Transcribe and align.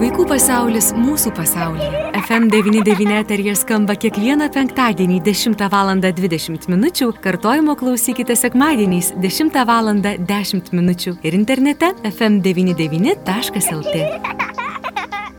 Vaikų 0.00 0.24
pasaulis 0.30 0.86
mūsų 0.96 1.34
pasaulyje. 1.36 1.98
FM99 2.22 3.18
eterija 3.18 3.52
skamba 3.58 3.92
kiekvieną 4.00 4.46
penktadienį 4.54 5.18
10 5.26 5.60
val. 5.74 5.92
20 6.00 6.68
min. 6.72 6.86
Kartojimo 7.20 7.74
klausykite 7.76 8.32
sekmadieniais 8.32 9.12
10 9.20 9.52
val. 9.68 9.92
10 10.00 10.72
min. 10.72 10.88
ir 10.96 11.36
internete 11.36 11.92
fm99.lt. 12.14 13.94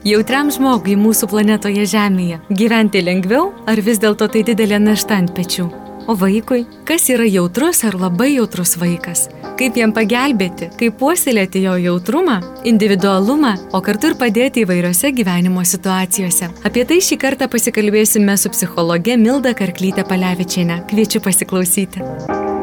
Jautriam 0.05 0.54
žmogui 0.54 0.93
mūsų 0.93 1.25
planetoje 1.34 1.82
Žemėje 1.89 2.38
gyventi 2.54 3.02
lengviau 3.02 3.50
ar 3.66 3.82
vis 3.82 3.98
dėlto 3.98 4.30
tai 4.30 4.46
didelė 4.46 4.78
našta 4.78 5.18
ant 5.18 5.34
pečių? 5.34 5.80
O 6.07 6.15
vaikui, 6.18 6.65
kas 6.86 7.09
yra 7.13 7.25
jautrus 7.29 7.84
ar 7.86 7.95
labai 7.99 8.34
jautrus 8.34 8.73
vaikas? 8.81 9.27
Kaip 9.59 9.77
jam 9.77 9.93
pagelbėti, 9.93 10.71
kaip 10.79 10.97
puoselėti 10.97 11.61
jo 11.66 11.75
jautrumą, 11.77 12.39
individualumą, 12.66 13.54
o 13.77 13.81
kartu 13.85 14.09
ir 14.09 14.17
padėti 14.17 14.66
įvairiose 14.66 15.11
gyvenimo 15.13 15.61
situacijose. 15.67 16.49
Apie 16.66 16.88
tai 16.90 16.98
šį 17.05 17.20
kartą 17.21 17.49
pasikalbėsime 17.52 18.38
su 18.38 18.49
psichologe 18.53 19.17
Milda 19.21 19.53
Karklytė 19.57 20.07
Palevičiane. 20.09 20.81
Kviečiu 20.90 21.21
pasiklausyti. 21.21 22.02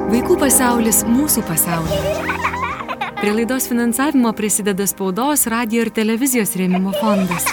Vaikų 0.09 0.41
pasaulis 0.43 1.05
mūsų 1.07 1.47
pasaulis. 1.47 2.25
Prie 3.19 3.35
laidos 3.35 3.71
finansavimo 3.71 4.33
prisideda 4.35 4.87
spaudos, 4.87 5.47
radio 5.51 5.87
ir 5.87 5.95
televizijos 5.95 6.55
rėmimo 6.59 6.95
fondas. 7.01 7.47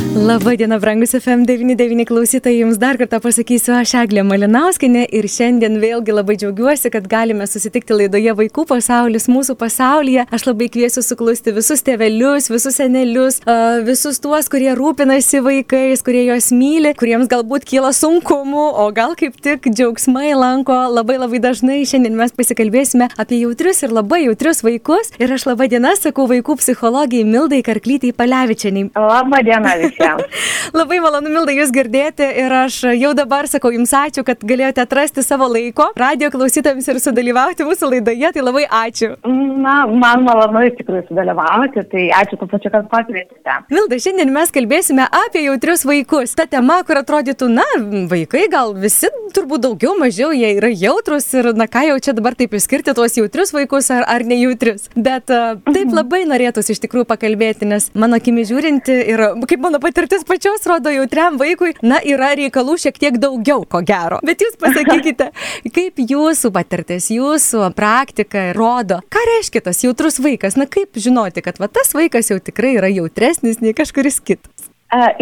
Labą 0.00 0.56
dieną, 0.56 0.78
brangus 0.80 1.10
FM99 1.14 2.04
klausytojai, 2.04 2.58
jums 2.58 2.78
dar 2.78 2.98
kartą 2.98 3.20
pasakysiu, 3.20 3.72
aš 3.76 3.92
Eglė 4.00 4.22
Malinauskinė 4.24 5.02
ir 5.16 5.26
šiandien 5.28 5.76
vėlgi 5.82 6.14
labai 6.16 6.34
džiaugiuosi, 6.40 6.90
kad 6.94 7.04
galime 7.08 7.46
susitikti 7.46 7.94
laidoje 7.94 8.32
Vaikų 8.38 8.64
pasaulis 8.70 9.28
mūsų 9.30 9.54
pasaulyje. 9.60 10.24
Aš 10.32 10.46
labai 10.48 10.70
kviesiu 10.72 11.04
suklusti 11.04 11.52
visus 11.54 11.84
tėvelius, 11.86 12.48
visus 12.50 12.78
senelius, 12.80 13.38
visus 13.86 14.18
tuos, 14.24 14.48
kurie 14.52 14.72
rūpinasi 14.78 15.42
vaikais, 15.46 16.02
kurie 16.06 16.24
juos 16.30 16.50
myli, 16.50 16.94
kuriems 16.96 17.28
galbūt 17.30 17.68
kyla 17.68 17.92
sunkumų, 17.94 18.66
o 18.82 18.88
gal 18.96 19.14
kaip 19.20 19.36
tik 19.44 19.68
džiaugsmai 19.68 20.32
lanko 20.34 20.78
labai 20.96 21.20
labai 21.20 21.42
dažnai. 21.44 21.82
Šiandien 21.84 22.18
mes 22.18 22.34
pasikalbėsime 22.34 23.12
apie 23.20 23.42
jautrius 23.44 23.84
ir 23.84 23.94
labai 23.94 24.24
jautrius 24.24 24.64
vaikus. 24.66 25.12
Ir 25.20 25.36
aš 25.36 25.46
labą 25.52 25.68
dieną 25.70 25.94
sakau 26.00 26.26
vaikų 26.30 26.58
psichologijai 26.64 27.28
Mildai 27.28 27.62
Karklytai 27.66 28.14
Palevičianiai. 28.16 28.90
Labą 28.96 29.44
dieną. 29.44 29.89
Labai 30.80 31.00
malonu, 31.02 31.30
Milda, 31.32 31.54
jūs 31.54 31.72
girdėti 31.74 32.26
ir 32.42 32.52
aš 32.62 32.82
jau 32.94 33.12
dabar 33.16 33.48
sakau 33.50 33.72
jums 33.74 33.92
ačiū, 33.96 34.24
kad 34.26 34.42
galėjote 34.46 34.84
atrasti 34.84 35.24
savo 35.26 35.48
laiko 35.50 35.90
radio 35.98 36.30
klausytams 36.32 36.88
ir 36.90 37.00
sudalyvauti 37.02 37.66
mūsų 37.68 37.90
laidoje, 37.94 38.32
tai 38.34 38.44
labai 38.44 38.66
ačiū. 38.66 39.12
Na, 39.60 39.84
man 39.86 40.24
malonu 40.24 40.62
iš 40.68 40.76
tikrųjų 40.78 41.06
sudalyvauti, 41.10 41.84
tai 41.92 42.06
ačiū 42.16 42.38
to 42.40 42.48
pačiu, 42.50 42.72
kad 42.72 42.88
pakvietėte. 42.92 43.56
Milda, 43.72 43.98
šiandien 44.00 44.32
mes 44.32 44.52
kalbėsime 44.54 45.06
apie 45.26 45.44
jautrius 45.44 45.84
vaikus. 45.88 46.34
Ta 46.38 46.46
tema, 46.50 46.80
kur 46.86 47.00
atrodytų, 47.02 47.50
na, 47.52 47.66
vaikai 48.10 48.46
gal 48.52 48.72
visi 48.78 49.10
turbūt 49.34 49.64
daugiau, 49.66 49.94
mažiau 50.00 50.30
jie 50.34 50.54
yra 50.56 50.70
jautrus 50.72 51.28
ir, 51.36 51.50
na, 51.58 51.68
ką 51.70 51.84
jau 51.90 51.98
čia 52.02 52.14
dabar 52.16 52.36
taip 52.38 52.54
išskirti 52.56 52.94
tuos 52.96 53.18
jautrius 53.18 53.52
vaikus 53.54 53.90
ar, 53.94 54.06
ar 54.08 54.24
nejautrius. 54.26 54.88
Bet 54.96 55.28
taip 55.28 55.66
mhm. 55.66 55.96
labai 55.98 56.22
norėtųsi 56.30 56.74
iš 56.74 56.82
tikrųjų 56.86 57.08
pakalbėti, 57.10 57.68
nes 57.68 57.90
mano 57.98 58.18
akimi 58.20 58.46
žiūrinti 58.48 58.96
ir 59.12 59.24
kaip 59.50 59.64
mano 59.64 59.79
patirtis 59.82 60.24
pačios 60.28 60.66
rodo 60.68 60.92
jautriam 60.94 61.38
vaikui, 61.40 61.74
na, 61.82 62.00
yra 62.06 62.32
reikalų 62.38 62.76
šiek 62.84 63.00
tiek 63.00 63.18
daugiau, 63.20 63.64
ko 63.68 63.82
gero. 63.86 64.20
Bet 64.26 64.44
jūs 64.44 64.58
pasakykite, 64.60 65.30
kaip 65.76 66.00
jūsų 66.00 66.52
patirtis, 66.54 67.10
jūsų 67.14 67.70
praktika 67.78 68.50
rodo, 68.56 69.00
ką 69.12 69.26
reiškia 69.34 69.64
tas 69.70 69.84
jautrus 69.84 70.20
vaikas, 70.22 70.58
na, 70.60 70.68
kaip 70.70 70.98
žinoti, 71.00 71.44
kad 71.44 71.60
va, 71.62 71.70
tas 71.72 71.94
vaikas 71.96 72.32
jau 72.32 72.40
tikrai 72.42 72.76
yra 72.78 72.92
jautresnis 72.92 73.62
nei 73.64 73.76
kažkuris 73.76 74.20
kitas. 74.24 74.70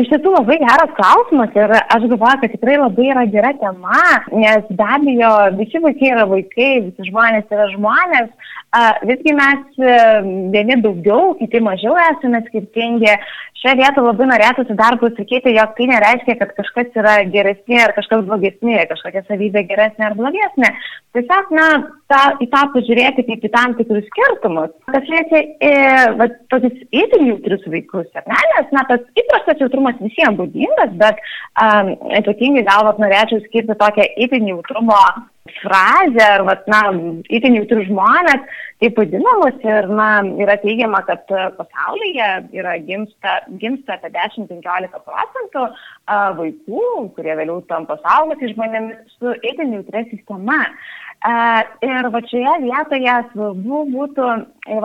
Iš 0.01 0.07
tiesų 0.09 0.31
labai 0.33 0.57
geras 0.63 0.93
klausimas 0.97 1.53
ir 1.53 1.73
aš 1.77 2.07
galvoju, 2.09 2.39
kad 2.41 2.53
tikrai 2.55 2.79
labai 2.81 3.11
yra 3.13 3.27
gera 3.29 3.51
tema, 3.61 4.01
nes 4.33 4.65
be 4.73 4.87
abejo 4.97 5.33
visi 5.59 5.83
vaikai 5.85 6.09
yra 6.15 6.25
vaikai, 6.31 6.71
visi 6.87 7.09
žmonės 7.11 7.53
yra 7.53 7.67
žmonės, 7.75 8.31
visgi 9.05 9.35
mes 9.37 9.83
uh, 9.83 10.25
vieni 10.55 10.79
daugiau, 10.81 11.35
kiti 11.37 11.61
mažiau 11.61 11.99
esame 12.01 12.41
skirtingi. 12.49 13.13
Šią 13.59 13.73
vietą 13.75 14.05
labai 14.07 14.29
norėtųsi 14.31 14.77
dar 14.79 14.95
pasakyti, 15.01 15.51
jog 15.57 15.73
tai 15.75 15.89
nereiškia, 15.91 16.37
kad 16.39 16.53
kažkas 16.55 16.95
yra 17.01 17.17
geresnė 17.33 17.81
ar 17.83 17.95
kažkas 17.97 18.23
blogesnė, 18.29 18.77
kažkokia 18.93 19.25
savybė 19.27 19.65
geresnė 19.67 20.07
ar 20.07 20.15
blogesnė. 20.19 20.71
Tiesiog, 21.17 21.51
na, 21.57 21.67
ta, 22.13 22.21
į 22.39 22.47
tą 22.53 22.61
pažiūrėti 22.77 23.25
kaip 23.27 23.47
į 23.49 23.51
tam 23.57 23.75
tikrus 23.81 24.07
skirtumus. 24.13 24.71
Kas 24.93 25.11
liečia 25.11 25.41
e, 25.43 25.73
va, 26.21 26.29
tokius 26.55 26.77
itin 27.03 27.27
jautrius 27.33 27.67
vaikus, 27.73 28.07
ar 28.21 28.29
ne? 28.31 28.39
Nes, 28.53 28.71
na, 28.77 28.85
tas 28.93 29.03
įprastas 29.19 29.49
tas 29.49 29.65
jautrumas 29.65 29.99
visiems 30.03 30.39
būdingas, 30.39 30.95
bet 31.01 31.19
um, 31.63 31.95
ypatingai 32.21 32.67
galvat 32.69 33.01
norėčiau 33.03 33.43
skirti 33.47 33.77
tokią 33.81 34.07
itin 34.27 34.47
jautrumo 34.53 34.99
frazę, 35.63 36.25
ar, 36.25 36.45
vat, 36.49 36.67
na, 36.71 36.83
itin 37.35 37.57
jautrius 37.59 37.89
žmonės, 37.89 38.45
taip 38.83 39.01
vadinamus, 39.01 39.59
ir, 39.65 39.89
na, 39.91 40.09
yra 40.45 40.59
teigiama, 40.63 41.03
kad 41.09 41.25
pasaulyje 41.59 42.29
yra 42.59 42.77
gimsta, 42.87 43.41
gimsta 43.63 43.99
apie 43.99 44.13
10-15 44.15 45.03
procentų 45.09 45.67
vaikų, 46.39 46.87
kurie 47.17 47.35
vėliau 47.41 47.61
tampa 47.71 47.99
saugotis 48.05 48.55
žmonėmis 48.55 49.19
su 49.19 49.35
itin 49.43 49.77
jautria 49.79 50.07
sistema. 50.13 50.63
Ir 51.83 52.07
va 52.15 52.21
šioje 52.31 52.53
vietoje 52.63 53.15
svarbu 53.33 53.79
būtų 53.91 54.27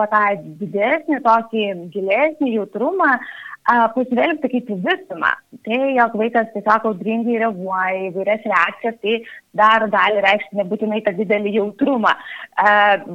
va, 0.00 0.06
tą 0.10 0.22
didesnį, 0.58 1.20
tokį 1.22 1.66
gilesnį 1.94 2.56
jautrumą 2.56 3.12
uh, 3.14 3.28
pasivelgti 3.64 4.50
kaip 4.52 4.70
į 4.70 4.76
visumą. 4.84 5.32
Tai, 5.64 5.78
jog 5.96 6.16
vaikas 6.20 6.50
tiesiog 6.52 6.88
audringai 6.90 7.38
reaguoja 7.40 8.08
į 8.08 8.10
vairias 8.16 8.44
reakcijas, 8.44 8.96
tai 9.00 9.14
dar 9.56 9.86
gali 9.92 10.20
reikšti 10.24 10.58
nebūtinai 10.58 11.00
tą 11.06 11.14
didelį 11.16 11.54
jautrumą. 11.56 12.12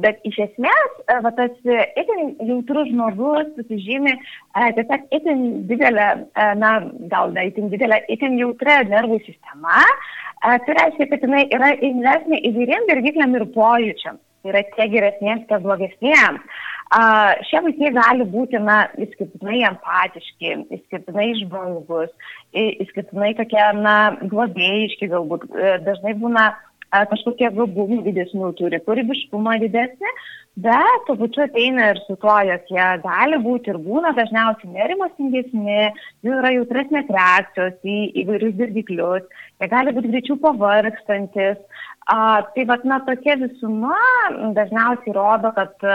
Bet 0.02 0.24
iš 0.26 0.40
esmės, 0.46 0.96
va, 1.22 1.30
tas 1.38 1.52
itin 1.70 2.34
jautrus 2.48 2.90
žmogus 2.90 3.52
susižymi 3.58 4.16
tiesiog 4.78 5.06
itin 5.14 5.44
didelę, 5.70 6.08
na, 6.58 6.72
gal 7.12 7.30
ne 7.36 7.46
itin 7.50 7.70
didelę, 7.70 8.02
itin 8.10 8.38
jautrę 8.40 8.80
nervų 8.90 9.20
sistemą. 9.28 9.84
Tai 10.40 10.74
reiškia, 10.80 11.06
kad 11.12 11.22
jinai 11.26 11.44
yra 11.52 11.74
imlesnė 11.84 12.40
įvairiem 12.48 12.88
dirgikliam 12.88 13.36
ir 13.36 13.46
pojūčiam. 13.54 14.18
Yra 14.48 14.62
tiek 14.74 14.92
geresniems, 14.94 15.46
tiek 15.48 15.64
blogesniems. 15.64 16.44
Uh, 16.90 17.36
šie 17.46 17.60
vaikai 17.62 17.92
gali 17.94 18.24
būti, 18.32 18.58
na, 18.66 18.80
išskirtinai 18.98 19.60
empatiški, 19.68 20.54
išskirtinai 20.74 21.28
išbangus, 21.36 22.10
išskirtinai 22.50 23.34
tokie, 23.38 23.62
na, 23.78 23.94
globėjiški 24.32 25.06
galbūt, 25.12 25.44
e, 25.54 25.76
dažnai 25.86 26.16
būna 26.18 26.48
uh, 26.50 26.64
kažkokie 26.90 27.50
gabumų 27.54 28.02
didesnių 28.08 28.50
turi, 28.58 28.80
kūrybiškumą 28.86 29.56
didesnį, 29.62 30.12
bet 30.64 31.04
tuo 31.06 31.14
pačiu 31.20 31.44
ateina 31.44 31.92
ir 31.92 32.00
su 32.06 32.16
tuo, 32.20 32.34
jog 32.48 32.72
jie 32.74 32.86
gali 33.04 33.38
būti 33.44 33.70
ir 33.70 33.78
būna 33.84 34.10
dažniausiai 34.16 34.72
nerimastingesni, 34.74 35.78
jų 36.26 36.38
yra 36.40 36.52
jautresnės 36.56 37.12
reakcijos 37.14 37.78
į 37.86 37.98
įvairius 38.24 38.56
dirgiklius, 38.58 39.28
jie 39.62 39.70
gali 39.70 39.94
būti 39.94 40.10
greičiau 40.10 40.40
pavargstantis, 40.42 41.62
A, 42.08 42.42
tai 42.54 42.64
vat, 42.66 42.84
na, 42.88 42.98
tokia 43.06 43.36
visuma 43.38 43.96
dažniausiai 44.56 45.14
rodo, 45.14 45.52
kad 45.54 45.88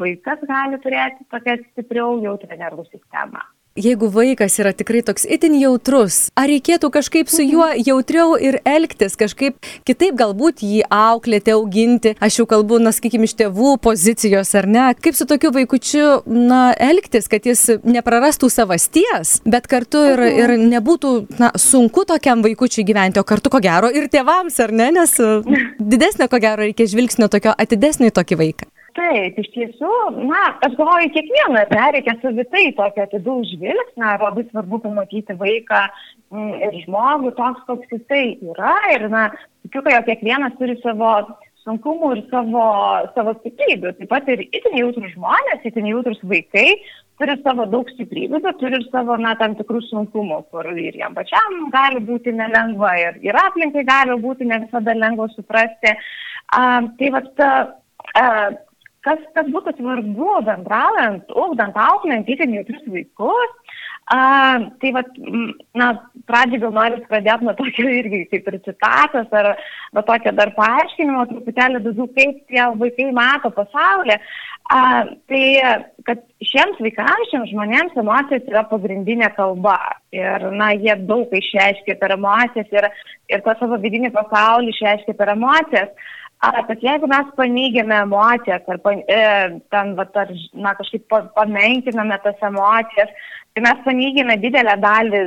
vaikas 0.00 0.44
gali 0.48 0.78
turėti 0.84 1.26
tokią 1.34 1.58
stipriau 1.64 2.20
jautrę 2.22 2.56
nervų 2.56 2.86
sistemą 2.88 3.42
jeigu 3.78 4.08
vaikas 4.12 4.58
yra 4.60 4.72
tikrai 4.76 5.02
toks 5.06 5.26
itin 5.28 5.54
jautrus, 5.58 6.28
ar 6.38 6.48
reikėtų 6.50 6.90
kažkaip 6.94 7.30
su 7.30 7.44
juo 7.46 7.68
jautriau 7.76 8.34
ir 8.40 8.60
elgtis, 8.68 9.16
kažkaip 9.18 9.58
kitaip 9.88 10.16
galbūt 10.18 10.62
jį 10.66 10.82
auklėti, 10.92 11.54
auginti, 11.54 12.14
aš 12.24 12.40
jau 12.40 12.48
kalbu, 12.50 12.80
na, 12.82 12.92
sakykime, 12.94 13.28
iš 13.28 13.36
tėvų 13.38 13.76
pozicijos 13.84 14.54
ar 14.58 14.68
ne, 14.70 14.86
kaip 14.98 15.18
su 15.18 15.28
tokiu 15.28 15.52
vaikučiu, 15.54 16.06
na, 16.26 16.62
elgtis, 16.74 17.30
kad 17.30 17.46
jis 17.46 17.64
neprarastų 17.86 18.50
savasties, 18.52 19.38
bet 19.48 19.68
kartu 19.70 20.02
ir, 20.12 20.24
ir 20.44 20.54
nebūtų, 20.62 21.14
na, 21.40 21.52
sunku 21.58 22.06
tokiam 22.08 22.42
vaikučiui 22.46 22.86
gyventi, 22.88 23.22
o 23.22 23.26
kartu 23.28 23.52
ko 23.52 23.62
gero 23.64 23.92
ir 23.94 24.10
tėvams, 24.12 24.58
ar 24.64 24.74
ne, 24.74 24.90
nes 24.98 25.14
didesnio 25.94 26.30
ko 26.30 26.42
gero 26.42 26.66
reikia 26.66 26.88
žvilgsnio 26.90 27.30
tokio 27.32 27.54
atidesnio 27.54 28.10
į 28.10 28.18
tokį 28.18 28.42
vaiką. 28.42 28.72
Taip, 28.98 29.36
iš 29.38 29.48
tiesų, 29.54 29.88
na, 30.26 30.40
aš 30.66 30.72
galvoju, 30.74 31.10
kiekvieną, 31.14 31.60
reikia 31.94 32.16
savitai 32.18 32.64
tokio 32.74 33.04
atidaus 33.04 33.46
žvilgsnio, 33.52 34.14
labai 34.24 34.42
svarbu 34.48 34.80
pamatyti 34.82 35.36
vaiką 35.38 35.82
mm, 36.34 36.48
ir 36.66 36.78
žmogų 36.82 37.30
toks, 37.36 37.62
koks 37.68 37.94
jisai 37.94 38.24
yra. 38.42 38.74
Ir, 38.96 39.06
na, 39.12 39.28
tikiu, 39.62 39.84
kad 39.86 40.08
kiekvienas 40.08 40.58
turi 40.58 40.74
savo 40.82 41.12
sunkumų 41.62 42.10
ir 42.16 42.24
savo, 42.32 42.66
savo 43.14 43.36
stiprybių. 43.38 43.94
Taip 44.00 44.10
pat 44.10 44.30
ir 44.34 44.42
itin 44.48 44.78
jautrus 44.80 45.14
žmonės, 45.14 45.66
itin 45.70 45.90
jautrus 45.92 46.20
vaikai 46.26 46.68
turi 47.18 47.34
savo 47.44 47.66
daug 47.70 47.88
stiprybių, 47.94 48.42
bet 48.42 48.58
turi 48.58 48.80
ir 48.80 48.86
savo, 48.90 49.14
na, 49.20 49.34
tam 49.38 49.54
tikrų 49.58 49.82
sunkumų, 49.88 50.44
kur 50.50 50.70
ir 50.74 50.98
jam 50.98 51.14
pačiam 51.14 51.58
gali 51.74 52.02
būti 52.08 52.34
nelengva, 52.34 52.96
ir, 52.98 53.18
ir 53.26 53.38
aplinkai 53.46 53.86
gali 53.86 54.18
būti 54.22 54.48
ne 54.48 54.64
visada 54.66 54.94
lengva 54.98 55.30
suprasti. 55.34 55.94
Uh, 56.48 56.88
tai 56.98 57.10
vat, 57.12 57.46
uh, 58.16 58.56
kas, 59.06 59.20
kas 59.36 59.50
būtų 59.54 59.76
svarbu 59.78 60.40
bendraujant, 60.46 61.30
ugdant, 61.44 61.76
auklint 61.88 62.28
itin 62.30 62.56
jautrius 62.58 62.88
vaikus, 62.94 63.58
A, 64.08 64.56
tai 64.80 64.90
va, 64.96 65.02
na, 65.76 65.88
pradžiai 66.24 66.62
gal 66.62 66.70
noriu 66.72 67.02
pradėti 67.10 67.44
nuo 67.44 67.52
tokio 67.58 67.84
irgi 67.92 68.22
kaip 68.30 68.46
ir 68.48 68.54
citatos 68.64 69.34
ar 69.36 69.50
va 69.92 70.02
tokio 70.06 70.32
dar 70.38 70.54
paaiškinimo, 70.56 71.26
truputėlį 71.28 71.82
daugiau, 71.84 72.06
kaip 72.16 72.38
tie 72.48 72.62
vaikai 72.80 73.10
mato 73.18 73.52
pasaulį. 73.52 74.16
A, 74.72 74.80
tai, 75.28 75.42
kad 76.08 76.24
šiems 76.40 76.80
vaikams, 76.86 77.28
šiems 77.34 77.52
žmonėms 77.52 78.00
emocijos 78.00 78.48
yra 78.48 78.64
pagrindinė 78.72 79.28
kalba. 79.36 79.76
Ir, 80.16 80.48
na, 80.56 80.70
jie 80.72 80.96
daug 81.04 81.28
išreiškia 81.36 81.98
per 82.00 82.16
emocijas 82.16 82.72
ir, 82.72 82.88
ir 83.28 83.44
tą 83.44 83.58
savo 83.60 83.76
vidinį 83.82 84.14
pasaulį 84.16 84.72
išreiškia 84.72 85.18
per 85.20 85.36
emocijas. 85.36 85.92
Bet 86.40 86.82
jeigu 86.86 87.08
mes 87.10 87.30
paneigiame 87.36 87.96
emocijas 88.04 88.68
ar 88.70 88.78
pan, 88.84 89.00
e, 89.10 89.22
ten, 89.74 89.94
va, 89.98 90.06
ar, 90.22 90.28
na, 90.54 90.74
kažkaip 90.78 91.16
pamenkiname 91.34 92.18
tas 92.22 92.46
emocijas, 92.46 93.10
tai 93.54 93.64
mes 93.66 93.80
paneigime 93.86 94.36
didelę 94.44 94.76
dalį 94.84 95.24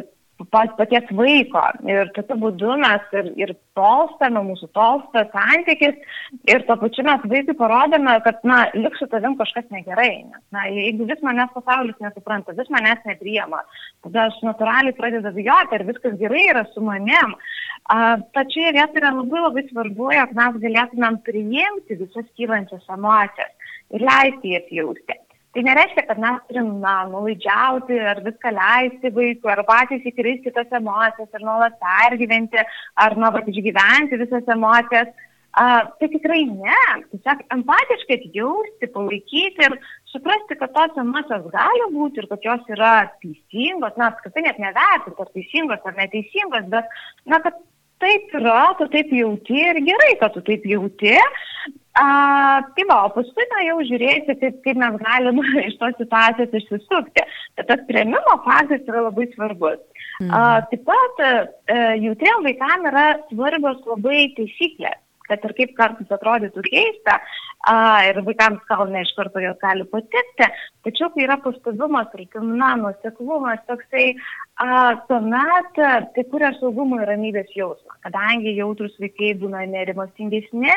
paties 0.49 1.09
vaiko. 1.17 1.63
Ir 1.89 2.09
tokiu 2.15 2.37
būdu 2.41 2.75
mes 2.81 3.13
ir, 3.17 3.29
ir 3.39 3.53
tolstame, 3.77 4.41
mūsų 4.47 4.69
tolsta 4.77 5.23
santykis 5.33 5.97
ir 6.51 6.65
tuo 6.67 6.77
pačiu 6.81 7.05
mes 7.07 7.23
vaikui 7.33 7.55
parodome, 7.59 8.17
kad, 8.25 8.41
na, 8.47 8.63
liks 8.75 9.01
su 9.01 9.07
tavim 9.11 9.37
kažkas 9.39 9.69
negerai. 9.73 10.25
Nes, 10.25 10.43
na, 10.55 10.65
jeigu 10.73 11.07
vis 11.09 11.23
manęs 11.25 11.53
pasaulis 11.55 11.97
nesupranta, 12.03 12.55
vis 12.57 12.71
manęs 12.73 13.01
nepriema, 13.07 13.63
tada 14.05 14.27
aš 14.29 14.41
natūraliai 14.47 14.97
pradedu 14.97 15.33
bijoti, 15.37 15.77
ar 15.77 15.87
viskas 15.87 16.19
gerai 16.21 16.45
yra 16.53 16.65
su 16.73 16.83
manim. 16.85 17.37
Tačiau 18.35 18.75
vietoje 18.75 19.01
yra 19.01 19.15
labai 19.15 19.47
labai 19.47 19.65
svarbu, 19.69 20.11
jog 20.17 20.37
mes 20.37 20.61
galėtumėm 20.65 21.19
priimti 21.27 21.99
visas 22.03 22.29
kylančias 22.39 22.87
emocijas 22.97 23.57
ir 23.91 24.07
leisti 24.07 24.55
jas 24.55 24.71
jausti. 24.71 25.20
Tai 25.51 25.63
nereiškia, 25.67 26.05
kad 26.07 26.19
mes 26.23 26.37
turim, 26.47 26.67
na, 26.79 26.93
nulaidžiauti 27.11 27.97
ar 28.11 28.21
viską 28.23 28.53
leisti 28.55 29.11
vaikui, 29.17 29.49
ar 29.51 29.63
patys 29.67 30.05
įkristi 30.07 30.53
tas 30.55 30.69
emocijas, 30.79 31.27
ar 31.35 31.43
nuolat 31.43 31.75
pergyventi, 31.81 32.63
ar 33.03 33.17
nuolat 33.19 33.49
išgyventi 33.51 34.19
visas 34.21 34.47
emocijas. 34.55 35.11
Uh, 35.51 35.81
tai 35.99 36.07
tikrai 36.13 36.45
ne. 36.47 36.77
Tiesiog 37.11 37.41
empatiškai 37.51 38.15
atjausti, 38.21 38.87
palaikyti 38.93 39.65
ir 39.65 39.73
suprasti, 40.07 40.55
kad 40.61 40.71
tos 40.77 41.01
emocijos 41.03 41.49
gali 41.51 41.89
būti 41.91 42.21
ir 42.21 42.29
kad 42.31 42.47
jos 42.47 42.71
yra 42.71 42.93
teisingos, 43.19 43.97
na, 43.99 44.13
apskritai 44.13 44.45
net 44.45 44.61
nevertinti, 44.63 45.19
ar 45.19 45.33
teisingos 45.35 45.83
ar 45.83 45.99
neteisingos, 45.99 46.71
bet, 46.71 46.95
na, 47.27 47.41
kad 47.43 47.59
taip 47.99 48.31
yra, 48.39 48.61
tu 48.79 48.87
taip 48.95 49.11
jauti 49.19 49.59
ir 49.59 49.83
gerai, 49.91 50.13
kad 50.23 50.37
tu 50.37 50.45
taip 50.47 50.63
jauti. 50.71 51.17
A, 51.99 52.63
tai 52.75 52.85
va, 52.87 53.01
o 53.05 53.11
paskui 53.11 53.45
na, 53.51 53.65
jau 53.67 53.81
žiūrėti, 53.83 54.37
kaip, 54.39 54.61
kaip 54.63 54.77
mes 54.79 54.97
galime 55.01 55.43
iš 55.67 55.75
tos 55.81 55.97
situacijos 55.99 56.55
išsisukti. 56.61 57.25
Tad 57.59 57.67
tas 57.67 57.85
prieimimo 57.89 58.37
faktas 58.45 58.85
yra 58.87 59.05
labai 59.09 59.27
svarbus. 59.33 59.81
Mhm. 60.21 60.31
A, 60.31 60.61
taip 60.71 60.85
pat 60.87 61.23
e, 61.27 61.31
jautriem 62.05 62.47
vaikam 62.47 62.87
yra 62.93 63.07
svarbios 63.27 63.81
labai 63.89 64.29
taisyklės 64.37 65.00
kad 65.27 65.45
ir 65.47 65.53
kaip 65.57 65.73
kartais 65.77 66.11
atrodytų 66.15 66.63
keista, 66.67 67.19
a, 67.69 67.75
ir 68.09 68.21
vaikams 68.25 68.63
gal 68.69 68.87
ne 68.91 69.03
iš 69.05 69.13
karto 69.17 69.41
jos 69.43 69.59
gali 69.61 69.85
patikti, 69.91 70.47
tačiau 70.85 71.11
kai 71.13 71.25
yra 71.27 71.37
pastabumas, 71.43 72.09
tarkim, 72.13 72.55
na, 72.59 72.73
nuseklumas, 72.79 73.61
toksai, 73.69 74.07
a, 74.61 74.95
tuomet 75.09 75.77
tai 75.77 76.25
kuria 76.31 76.53
saugumo 76.59 77.01
ir 77.01 77.11
ramybės 77.11 77.53
jausmą. 77.57 77.99
Kadangi 78.07 78.55
jautrus 78.57 78.97
vaikai 79.01 79.35
būna 79.41 79.65
nerimastingesni, 79.69 80.73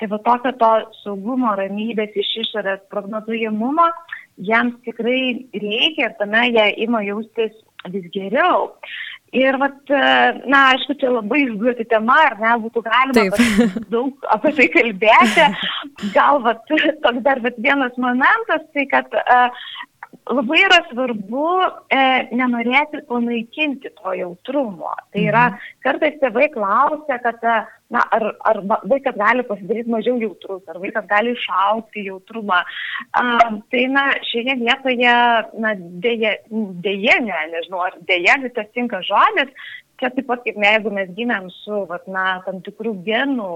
tai 0.00 0.10
va 0.12 0.20
tokio 0.28 0.52
to 0.60 0.72
saugumo, 1.02 1.56
ramybės 1.58 2.16
iš 2.20 2.36
išorės 2.44 2.84
prognozuojamumo 2.92 3.90
jiems 4.36 4.76
tikrai 4.84 5.48
reikia 5.54 6.10
ir 6.10 6.16
tame 6.18 6.44
jie 6.50 6.66
ima 6.84 7.02
jaustis 7.04 7.54
vis 7.92 8.08
geriau. 8.12 8.72
Ir, 9.36 9.58
vat, 9.60 9.80
e, 9.92 10.02
na, 10.48 10.62
aišku, 10.72 10.96
čia 11.00 11.10
labai 11.12 11.42
išduoti 11.44 11.84
tema, 11.90 12.16
ar 12.30 12.38
ne, 12.40 12.54
būtų 12.62 12.82
galima 12.86 13.74
daug 13.92 14.28
apie 14.32 14.54
tai 14.56 14.68
kalbėti. 14.72 15.48
Gal, 16.16 16.40
vat, 16.46 16.62
toks 17.04 17.20
dar 17.26 17.42
vat, 17.44 17.58
vienas 17.60 17.98
momentas, 18.00 18.64
tai 18.72 18.86
kad 18.92 19.18
uh, 19.20 19.66
labai 20.26 20.58
yra 20.64 20.80
svarbu 20.88 21.46
e, 21.92 21.98
nenorėti 22.34 23.02
panaikinti 23.06 23.92
to 23.94 24.14
jautrumo. 24.18 24.90
Tai 25.14 25.22
yra, 25.22 25.44
mhm. 25.52 25.74
kartais 25.86 26.18
tėvai 26.22 26.48
klausia, 26.54 27.18
kad, 27.22 27.38
e, 27.46 27.56
na, 27.94 28.02
ar, 28.16 28.26
ar 28.50 28.60
vaikas 28.90 29.14
gali 29.18 29.44
pasidaryti 29.46 29.92
mažiau 29.92 30.18
jautrus, 30.18 30.64
ar 30.66 30.80
vaikas 30.82 31.06
gali 31.10 31.36
išaukti 31.36 32.08
jautrumą. 32.08 32.62
A, 33.14 33.24
tai, 33.70 33.86
na, 33.94 34.08
šioje 34.26 34.58
vietoje, 34.64 35.16
na, 35.62 35.74
dėje, 36.06 36.36
dėje, 36.86 37.18
ne, 37.28 37.42
nežinau, 37.54 37.84
ar 37.86 37.98
dėje 38.10 38.40
visas 38.48 38.72
tinka 38.74 39.02
žodis, 39.06 39.54
čia 40.00 40.10
taip 40.12 40.26
pat 40.28 40.42
kaip 40.44 40.58
jeigu 40.60 40.92
mes 40.92 41.08
gimėm 41.16 41.48
su, 41.62 41.82
vat, 41.90 42.04
na, 42.10 42.24
tam 42.46 42.60
tikrų 42.66 42.92
genų, 43.06 43.48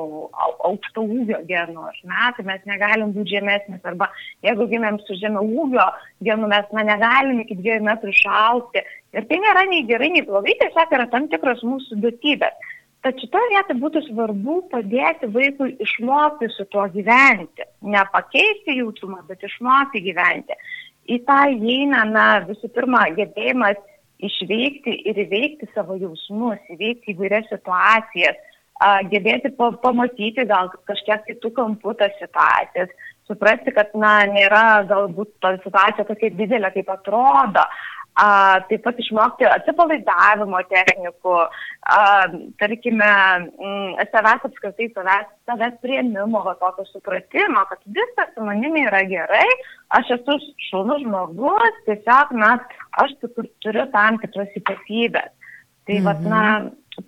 aukšto 0.68 1.04
ūgio 1.04 1.40
genų, 1.48 1.86
ne, 2.08 2.30
tai 2.36 2.46
mes 2.48 2.64
negalim 2.68 3.12
būti 3.16 3.36
žemesnis, 3.36 3.82
arba 3.84 4.10
jeigu 4.46 4.68
gimėm 4.70 5.00
su 5.04 5.18
žemio 5.20 5.44
ūgio 5.44 5.86
genų, 6.26 6.50
mes, 6.52 6.72
na, 6.76 6.86
negalim 6.92 7.42
iki 7.44 7.58
dviejų 7.60 7.84
metrų 7.90 8.14
išaukti. 8.16 8.84
Ir 9.16 9.28
tai 9.28 9.40
nėra 9.42 9.66
nei 9.68 9.84
gerai, 9.88 10.12
nei 10.14 10.24
blogai, 10.26 10.56
tiesiog 10.60 10.96
yra 10.96 11.08
tam 11.12 11.28
tikros 11.32 11.64
mūsų 11.66 12.00
duotybės. 12.04 12.68
Tad 13.00 13.16
šitoje 13.16 13.48
vietoje 13.48 13.80
būtų 13.80 14.00
svarbu 14.10 14.56
padėti 14.72 15.28
vaikui 15.32 15.70
išmokti 15.80 16.50
su 16.52 16.66
tuo 16.68 16.84
gyventi. 16.92 17.64
Ne 17.88 18.02
pakeisti 18.12 18.76
jautrumą, 18.76 19.22
bet 19.28 19.40
išmokti 19.48 20.02
gyventi. 20.04 20.56
Į 21.08 21.22
tą 21.24 21.38
įeina, 21.54 22.04
na, 22.04 22.26
visų 22.44 22.68
pirma, 22.74 23.06
gebėjimas 23.16 23.80
išveikti 24.26 24.94
ir 25.10 25.18
įveikti 25.24 25.68
savo 25.74 25.96
jausmus, 26.00 26.60
įveikti 26.72 27.14
įvairias 27.14 27.48
situacijas, 27.50 28.38
gebėti 29.12 29.52
pamatyti 29.58 30.46
gal 30.48 30.70
kažkiek 30.88 31.24
kitų 31.28 31.52
kampų 31.56 31.94
tas 32.00 32.14
situacijas, 32.20 32.92
suprasti, 33.28 33.74
kad, 33.76 33.92
na, 33.94 34.20
nėra 34.30 34.82
galbūt 34.88 35.34
ta 35.44 35.54
situacija 35.60 36.06
tokia 36.08 36.32
didelė, 36.38 36.72
kaip 36.74 36.88
atrodo, 36.96 37.64
a, 38.18 38.60
taip 38.68 38.82
pat 38.84 38.98
išmokti 39.00 39.46
atsipalaidavimo 39.48 40.60
technikų, 40.70 41.36
a, 41.94 42.00
tarkime, 42.60 43.10
m, 43.46 43.96
savęs 44.12 44.46
apskritai, 44.48 44.90
savęs, 44.96 45.30
savęs 45.50 45.78
prieimimo, 45.84 46.42
va 46.46 46.56
tokio 46.60 46.86
supratimo, 46.90 47.64
kad 47.70 47.82
viskas 47.98 48.34
su 48.34 48.46
manimi 48.46 48.86
yra 48.88 49.02
gerai, 49.10 49.46
aš 49.98 50.14
esu 50.18 50.38
šaunus 50.70 51.04
žmogus, 51.04 51.82
tiesiog, 51.88 52.34
na, 52.40 52.56
aš 53.04 53.16
turiu 53.22 53.86
tam 53.94 54.20
tikras 54.22 54.58
ypatybės. 54.58 55.32
Tai, 55.88 55.96
mhm. 55.96 56.06
vat, 56.06 56.26
na, 56.28 56.42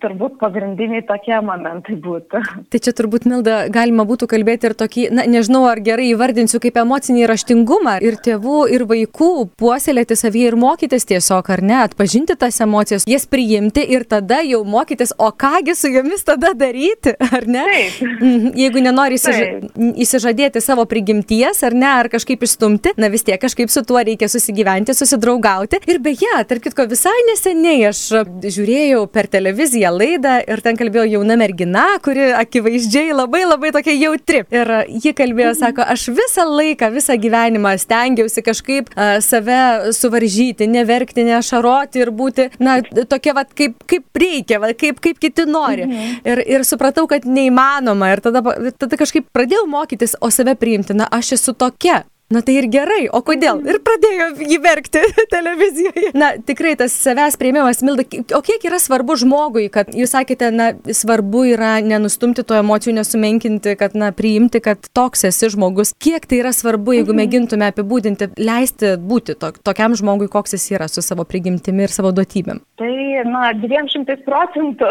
turbūt 0.01 0.37
pagrindiniai 0.41 1.03
tokie 1.07 1.35
momentai 1.43 1.97
būtų. 2.01 2.41
Tai 2.71 2.81
čia 2.83 2.93
turbūt, 2.95 3.27
Milda, 3.29 3.63
galima 3.73 4.05
būtų 4.09 4.27
kalbėti 4.31 4.69
ir 4.69 4.77
tokį, 4.79 5.07
na, 5.13 5.27
nežinau, 5.29 5.65
ar 5.69 5.81
gerai 5.83 6.09
įvardinsiu 6.13 6.61
kaip 6.63 6.79
emocinį 6.83 7.27
raštingumą 7.29 7.97
ir 8.05 8.17
tėvų, 8.23 8.59
ir 8.73 8.87
vaikų 8.89 9.31
puoselėti 9.59 10.17
savyje 10.19 10.53
ir 10.53 10.59
mokytis 10.59 11.07
tiesiog, 11.09 11.51
ar 11.55 11.63
ne, 11.65 11.77
atpažinti 11.83 12.37
tas 12.39 12.59
emocijas, 12.63 13.07
jas 13.09 13.27
priimti 13.29 13.83
ir 13.95 14.07
tada 14.09 14.41
jau 14.45 14.63
mokytis, 14.67 15.15
o 15.17 15.31
kągi 15.31 15.75
su 15.77 15.91
jomis 15.93 16.25
tada 16.27 16.53
daryti, 16.57 17.15
ar 17.37 17.47
ne? 17.47 17.65
Taip. 17.69 18.01
Mhm, 18.23 18.53
jeigu 18.59 18.83
nenori 18.83 19.19
įsiža 19.19 19.93
įsižadėti 20.03 20.61
savo 20.63 20.85
prigimties, 20.89 21.61
ar 21.65 21.75
ne, 21.75 21.89
ar 21.89 22.09
kažkaip 22.11 22.43
išstumti, 22.45 22.93
na 22.99 23.09
vis 23.13 23.25
tiek 23.25 23.41
kažkaip 23.41 23.71
su 23.73 23.83
tuo 23.87 24.01
reikia 24.03 24.29
susigyventi, 24.31 24.95
susidraugauti. 24.95 25.81
Ir 25.89 25.99
beje, 26.03 26.31
tarp 26.49 26.63
kitko, 26.63 26.85
visai 26.91 27.15
neseniai 27.29 27.89
aš 27.89 28.03
žiūrėjau 28.43 29.03
per 29.11 29.27
televiziją, 29.31 29.82
televiziją 29.83 29.91
laidą 29.97 30.41
ir 30.47 30.61
ten 30.61 30.77
kalbėjo 30.77 31.05
jauna 31.17 31.35
mergina, 31.37 31.83
kuri 32.03 32.31
akivaizdžiai 32.37 33.13
labai 33.13 33.43
labai 33.45 33.71
tokia 33.71 33.93
jautri. 33.93 34.43
Ir 34.51 34.71
ji 34.87 35.13
kalbėjo, 35.13 35.53
sako, 35.57 35.83
aš 35.83 36.09
visą 36.13 36.45
laiką, 36.47 36.91
visą 36.93 37.17
gyvenimą 37.17 37.75
stengiausi 37.77 38.43
kažkaip 38.43 38.89
uh, 38.95 39.19
save 39.21 39.91
suvaržyti, 39.93 40.67
neverkti, 40.67 41.25
nešaroti 41.27 42.03
ir 42.03 42.11
būti, 42.11 42.49
na, 42.59 42.81
tokia, 42.81 43.33
va, 43.33 43.45
kaip, 43.45 43.83
kaip 43.87 44.05
reikia, 44.15 44.59
va, 44.59 44.73
kaip, 44.73 45.01
kaip 45.03 45.19
kiti 45.19 45.45
nori. 45.45 45.87
Mhm. 45.87 46.23
Ir, 46.23 46.43
ir 46.57 46.67
supratau, 46.67 47.07
kad 47.07 47.25
neįmanoma. 47.25 48.13
Ir 48.13 48.23
tada, 48.23 48.43
tada 48.77 48.99
kažkaip 48.99 49.29
pradėjau 49.33 49.65
mokytis, 49.69 50.17
o 50.21 50.31
save 50.33 50.55
priimti, 50.59 50.95
na, 50.97 51.09
aš 51.11 51.35
esu 51.39 51.55
tokia. 51.57 52.03
Na 52.31 52.41
tai 52.41 52.55
ir 52.57 52.65
gerai, 52.71 53.03
o 53.13 53.19
kodėl? 53.25 53.59
Ir 53.67 53.77
pradėjo 53.85 54.27
jį 54.47 54.57
verkti 54.63 55.01
televizijoje. 55.33 56.13
Na 56.17 56.31
tikrai 56.41 56.73
tas 56.79 56.95
savęs 56.95 57.37
prieimimas, 57.37 57.83
Milda, 57.85 58.05
o 58.33 58.41
kiek 58.45 58.63
yra 58.65 58.79
svarbu 58.81 59.17
žmogui, 59.21 59.67
kad 59.73 59.91
jūs 59.93 60.15
sakėte, 60.15 60.49
na 60.55 60.71
svarbu 60.87 61.43
yra 61.51 61.75
nenustumti 61.85 62.45
to 62.47 62.57
emocijų, 62.57 62.95
nesumenkinti, 62.97 63.75
kad, 63.77 63.97
na, 63.99 64.09
priimti, 64.15 64.63
kad 64.63 64.89
toks 64.97 65.27
esi 65.29 65.51
žmogus. 65.53 65.93
Kiek 66.01 66.25
tai 66.29 66.41
yra 66.41 66.53
svarbu, 66.55 66.95
jeigu 66.97 67.13
mhm. 67.13 67.21
mėgintume 67.21 67.69
apibūdinti, 67.69 68.31
leisti 68.41 68.95
būti 68.97 69.37
to, 69.37 69.53
tokiam 69.61 69.97
žmogui, 69.99 70.31
koks 70.31 70.57
jis 70.57 70.69
yra 70.73 70.89
su 70.89 71.05
savo 71.05 71.27
prigimtimi 71.29 71.85
ir 71.85 71.93
savo 71.93 72.15
duotybėm? 72.15 72.63
Tai, 72.81 72.93
na, 73.29 73.51
200 73.61 74.23
procentų 74.25 74.89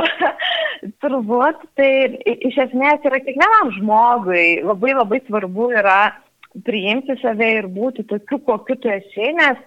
turbūt, 1.03 1.65
tai 1.81 1.91
iš 2.23 2.61
esmės 2.69 3.03
yra 3.09 3.23
kiekvienam 3.25 3.73
žmogui 3.81 4.61
labai 4.62 4.95
labai 4.95 5.25
svarbu 5.27 5.73
yra 5.75 6.03
priimti 6.66 7.16
save 7.23 7.49
ir 7.61 7.71
būti 7.73 8.04
tokiu, 8.09 8.40
kokiu 8.47 8.76
tu 8.80 8.92
esi, 8.92 9.30
nes 9.38 9.61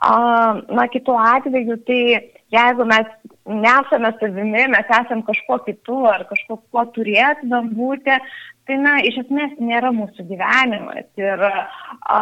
Na, 0.00 0.86
kitu 0.88 1.12
atveju, 1.12 1.76
tai 1.84 2.32
jeigu 2.50 2.84
mes 2.88 3.08
nesame 3.44 4.12
savimi, 4.20 4.62
mes 4.72 4.86
esame 4.88 5.26
kažkuo 5.26 5.58
kitu 5.66 6.06
ar 6.08 6.24
kažkuo, 6.30 6.56
kuo 6.72 6.84
turėtumėm 6.94 7.68
būti, 7.76 8.16
tai, 8.64 8.78
na, 8.80 8.94
iš 9.04 9.18
esmės 9.26 9.58
nėra 9.60 9.90
mūsų 9.92 10.24
gyvenimas. 10.30 11.04
Ir 11.20 11.44
a, 11.44 12.20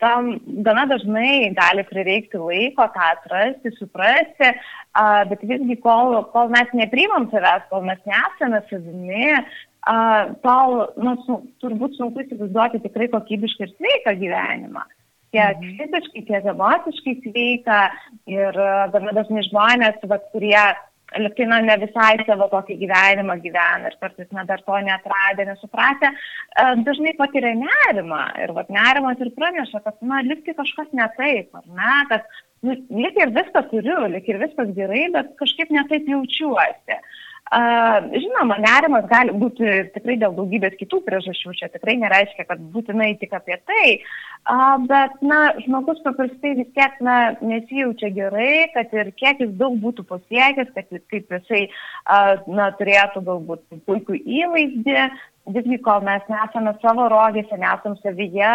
tam 0.00 0.30
gana 0.64 0.86
dažnai 0.88 1.52
gali 1.58 1.84
prireikti 1.90 2.40
laiko 2.40 2.88
tą 2.96 3.10
atrasti, 3.10 3.74
suprasti, 3.76 4.54
a, 4.96 5.26
bet 5.28 5.44
visgi, 5.44 5.76
kol, 5.84 6.16
kol 6.32 6.48
mes 6.54 6.72
nepriimam 6.72 7.28
savęs, 7.34 7.68
kol 7.68 7.84
mes 7.90 8.00
nesame 8.08 8.64
savimi, 8.70 9.36
a, 9.90 9.96
tol, 10.44 10.80
na, 11.02 11.16
su, 11.26 11.38
turbūt 11.62 11.98
sunku 11.98 12.24
įsivaizduoti 12.24 12.82
tikrai 12.86 13.08
kokybišką 13.12 13.68
ir 13.68 13.76
sveiką 13.76 14.18
gyvenimą 14.20 14.84
tiek 15.32 15.58
mhm. 15.58 15.76
fiziškai, 15.80 16.22
tiek 16.28 16.48
emociškai 16.52 17.18
sveika 17.24 17.82
ir 18.30 18.56
gana 18.92 19.14
dažnai 19.16 19.44
žmonės, 19.48 20.02
va, 20.10 20.18
kurie 20.34 20.64
liktai 21.20 21.46
na, 21.48 21.58
ne 21.64 21.76
visai 21.82 22.14
savo 22.26 22.46
tokį 22.52 22.78
gyvenimą 22.82 23.36
gyvena 23.42 23.90
ir 23.90 23.96
kartais 24.00 24.30
na, 24.32 24.46
dar 24.48 24.62
to 24.64 24.78
neatradę, 24.86 25.46
nesupratę, 25.48 26.12
dažnai 26.86 27.12
patiria 27.18 27.52
nerimą 27.58 28.22
ir 28.44 28.54
vat, 28.56 28.70
nerimas 28.72 29.20
ir 29.20 29.32
praneša, 29.36 29.82
kad 29.84 29.98
na, 30.00 30.22
liktai 30.28 30.56
kažkas 30.58 30.92
ne 30.96 31.08
taip, 31.18 31.52
ar 31.58 31.66
ne, 31.66 31.98
kad 32.12 32.28
nu, 32.64 32.78
lik 33.02 33.18
ir 33.20 33.34
viską 33.36 33.66
turiu, 33.72 33.98
lik 34.14 34.28
ir 34.30 34.40
viskas 34.42 34.72
gerai, 34.76 35.08
bet 35.16 35.34
kažkaip 35.40 35.72
netaip 35.74 36.08
jaučiuosi. 36.08 37.00
Žinoma, 37.50 38.56
nerimas 38.62 39.04
gali 39.10 39.32
būti 39.36 39.66
tikrai 39.92 40.14
dėl 40.16 40.32
daugybės 40.38 40.76
kitų 40.78 41.02
priežasčių, 41.04 41.52
čia 41.58 41.68
tikrai 41.68 41.98
nereiškia, 42.00 42.46
kad 42.48 42.62
būtinai 42.72 43.10
tik 43.20 43.34
apie 43.36 43.58
tai, 43.68 43.88
bet, 44.88 45.18
na, 45.20 45.40
žmogus 45.60 46.00
paprastai 46.06 46.54
vis 46.62 46.70
tiek, 46.72 46.96
na, 47.04 47.34
nesijaučia 47.44 48.08
gerai, 48.16 48.70
kad 48.72 48.94
ir 48.96 49.12
kiek 49.20 49.42
jis 49.44 49.52
daug 49.60 49.76
būtų 49.82 50.06
pasiekęs, 50.08 50.72
kad 50.72 50.96
kaip 51.12 51.36
jisai, 51.36 51.66
na, 52.48 52.70
turėtų 52.80 53.24
galbūt 53.28 53.84
puikų 53.84 54.16
įvaizdį, 54.22 54.98
visgi 55.50 55.78
kol 55.82 56.02
mes 56.06 56.22
nesame 56.30 56.72
savo 56.82 57.08
rogėse, 57.10 57.56
nesam 57.58 57.96
savyje, 58.02 58.52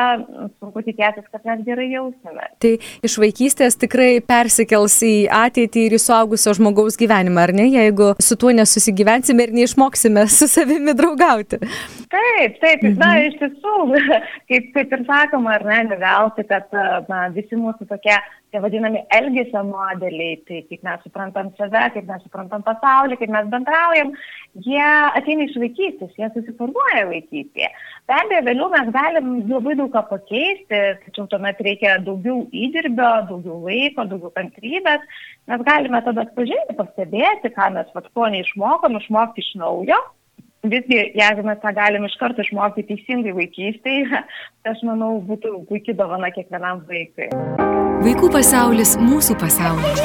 sunku 0.61 0.83
tikėtis, 0.85 1.25
kad 1.31 1.43
mes 1.47 1.63
gerai 1.67 1.89
jausime. 1.91 2.47
Tai 2.63 2.71
iš 3.07 3.17
vaikystės 3.19 3.75
tikrai 3.81 4.21
persikels 4.23 4.95
į 5.03 5.27
ateitį 5.33 5.87
ir 5.87 5.97
į 5.97 6.01
suaugusio 6.01 6.55
žmogaus 6.57 6.99
gyvenimą, 6.99 7.43
ar 7.43 7.53
ne, 7.57 7.67
jeigu 7.73 8.13
su 8.23 8.39
tuo 8.39 8.53
nesusigyvensime 8.55 9.47
ir 9.47 9.55
neišmoksime 9.59 10.27
su 10.31 10.47
savimi 10.51 10.95
draugauti. 10.97 11.59
Taip, 12.07 12.59
taip, 12.63 12.83
mhm. 12.83 12.97
na, 13.01 13.11
iš 13.27 13.35
tiesų, 13.41 13.75
kaip, 14.49 14.71
kaip 14.77 14.97
ir 14.97 15.05
sakoma, 15.09 15.57
ar 15.59 15.67
ne, 15.67 15.83
nevelti, 15.91 16.47
kad 16.47 16.71
na, 17.11 17.27
visi 17.35 17.59
mūsų 17.59 17.89
tokie 17.91 18.15
tie 18.51 18.61
vadinami 18.63 19.01
elgesio 19.17 19.61
modeliai, 19.67 20.37
tai 20.47 20.61
kaip 20.69 20.83
mes 20.87 21.03
suprantam 21.03 21.49
save, 21.57 21.83
kaip 21.95 22.07
mes 22.07 22.23
suprantam 22.23 22.63
pasaulį, 22.65 23.17
kaip 23.19 23.31
mes 23.33 23.49
bendraujam, 23.51 24.13
jie 24.67 24.87
ateina 25.19 25.47
iš 25.47 25.57
vaikystės, 25.61 26.15
jie 26.19 26.29
susiformuoja 26.33 27.05
vaikystėje. 27.11 27.69
Be 28.07 28.17
abejo, 28.17 28.43
vėliau 28.47 28.69
mes 28.73 28.91
galim 28.95 29.31
labai 29.51 29.77
daug 29.79 29.91
ką 29.93 30.03
pakeisti, 30.11 30.83
tačiau 31.05 31.27
tuomet 31.31 31.63
reikia 31.67 31.97
daugiau 32.05 32.45
įdirbio, 32.65 33.09
daugiau 33.31 33.59
laiko, 33.67 34.07
daugiau 34.07 34.31
kantrybės. 34.37 35.03
Mes 35.51 35.65
galime 35.67 36.03
tada 36.05 36.23
atpažinti, 36.27 36.77
pastebėti, 36.77 37.51
ką 37.55 37.71
mes 37.75 37.91
vat, 37.95 38.07
ko 38.15 38.29
neišmokom, 38.31 39.01
išmokti 39.01 39.43
iš 39.43 39.57
naujo. 39.59 39.99
Visgi, 40.67 40.97
jeigu 41.15 41.43
mes 41.47 41.59
tą 41.61 41.71
galim 41.75 42.07
iš 42.07 42.15
karto 42.19 42.43
išmokti 42.43 42.87
teisingai 42.89 43.35
vaikystėje, 43.37 44.23
tai 44.63 44.73
aš 44.73 44.83
manau, 44.87 45.17
būtų 45.27 45.53
puikiai 45.69 45.99
dovana 45.99 46.33
kiekvienam 46.35 46.83
vaikui. 46.89 47.29
Vaikų 48.07 48.29
pasaulis 48.31 48.93
mūsų 49.03 49.35
pasaulis. 49.35 49.97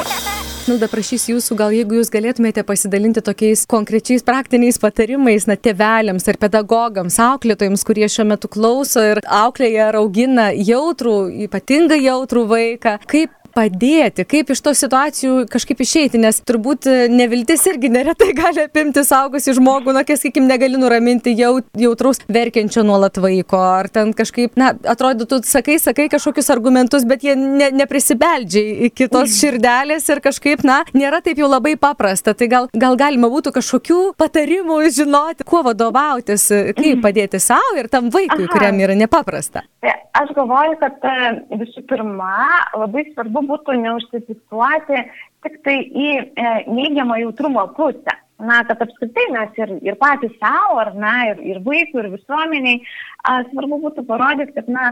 Milda, 0.66 0.88
prašysiu 0.90 1.36
jūsų, 1.36 1.54
gal 1.60 1.74
jeigu 1.76 2.00
jūs 2.00 2.08
galėtumėte 2.10 2.64
pasidalinti 2.66 3.22
tokiais 3.22 3.62
konkrečiais 3.70 4.24
praktiniais 4.26 4.80
patarimais, 4.82 5.46
na, 5.46 5.54
tėveliams 5.54 6.26
ar 6.26 6.38
pedagogams, 6.42 7.20
auklėtojams, 7.22 7.84
kurie 7.86 8.08
šiuo 8.10 8.26
metu 8.32 8.50
klauso 8.50 9.04
ir 9.06 9.20
auklėje 9.22 9.84
ar 9.84 10.00
augina 10.00 10.48
jautrų, 10.50 11.14
ypatingai 11.46 12.00
jautrų 12.02 12.42
vaiką, 12.50 12.96
kaip 13.06 13.38
padėti, 13.54 14.26
kaip 14.28 14.52
iš 14.52 14.62
tos 14.64 14.80
situacijų 14.82 15.46
kažkaip 15.52 15.82
išeiti, 15.84 16.20
nes 16.22 16.40
turbūt 16.46 16.88
e, 16.90 16.96
neviltis 17.12 17.64
irgi 17.70 17.90
neretai 17.92 18.32
gali 18.42 18.64
apimti 18.66 19.04
saugusi 19.06 19.54
žmogų, 19.56 19.94
na, 19.96 20.04
kas, 20.08 20.22
sakykim, 20.22 20.48
negali 20.50 20.80
nuraminti 20.80 21.34
jau, 21.38 21.58
jautraus 21.78 22.22
verkiančio 22.32 22.84
nuolat 22.86 23.18
vaiko, 23.22 23.60
ar 23.60 23.90
ten 23.92 24.12
kažkaip, 24.16 24.56
na, 24.60 24.72
atrodo, 24.88 25.26
tu 25.28 25.40
sakai, 25.46 25.78
sakai 25.82 26.08
kažkokius 26.12 26.50
argumentus, 26.54 27.06
bet 27.08 27.26
jie 27.26 27.36
ne, 27.38 27.70
neprisibeldžia 27.82 28.88
iki 28.88 29.08
tos 29.12 29.36
širdelės 29.40 30.08
ir 30.12 30.22
kažkaip, 30.24 30.64
na, 30.66 30.82
nėra 30.96 31.22
taip 31.24 31.40
jau 31.42 31.50
labai 31.50 31.74
paprasta. 31.80 32.36
Tai 32.38 32.48
gal, 32.50 32.70
gal 32.72 32.98
galima 33.00 33.30
būtų 33.32 33.54
kažkokių 33.56 34.00
patarimų 34.20 34.80
žinoti, 34.92 35.46
kuo 35.48 35.62
vadovautis, 35.66 36.48
kaip 36.72 36.96
mhm. 36.96 37.02
padėti 37.04 37.42
savo 37.42 37.76
ir 37.80 37.90
tam 37.92 38.10
vaikui, 38.12 38.46
Aha. 38.46 38.52
kuriam 38.54 38.80
yra 38.82 38.96
nepaprasta. 38.98 39.64
Tai 39.82 39.92
aš 40.20 40.30
galvoju, 40.36 40.76
kad 40.80 41.06
e, 41.08 41.14
visų 41.58 41.82
pirma, 41.90 42.34
labai 42.78 43.04
svarbu 43.10 43.41
būtų 43.50 43.78
neužsifiksuoti 43.82 45.04
tik 45.42 45.62
tai 45.66 45.78
į 45.82 46.10
e, 46.18 46.50
neigiamą 46.70 47.18
jautrumo 47.22 47.66
pusę. 47.76 48.18
Na, 48.42 48.64
kad 48.66 48.80
apskritai 48.82 49.28
mes 49.30 49.58
ir, 49.60 49.76
ir 49.86 49.96
patys 50.00 50.32
savo, 50.40 50.80
ar 50.82 50.88
ne, 50.98 51.14
ir, 51.30 51.42
ir 51.52 51.58
vaikų, 51.62 52.00
ir 52.00 52.08
visuomeniai, 52.16 52.80
a, 53.22 53.36
svarbu 53.52 53.78
būtų 53.84 54.02
parodyti, 54.08 54.56
kad, 54.56 54.70
na, 54.72 54.88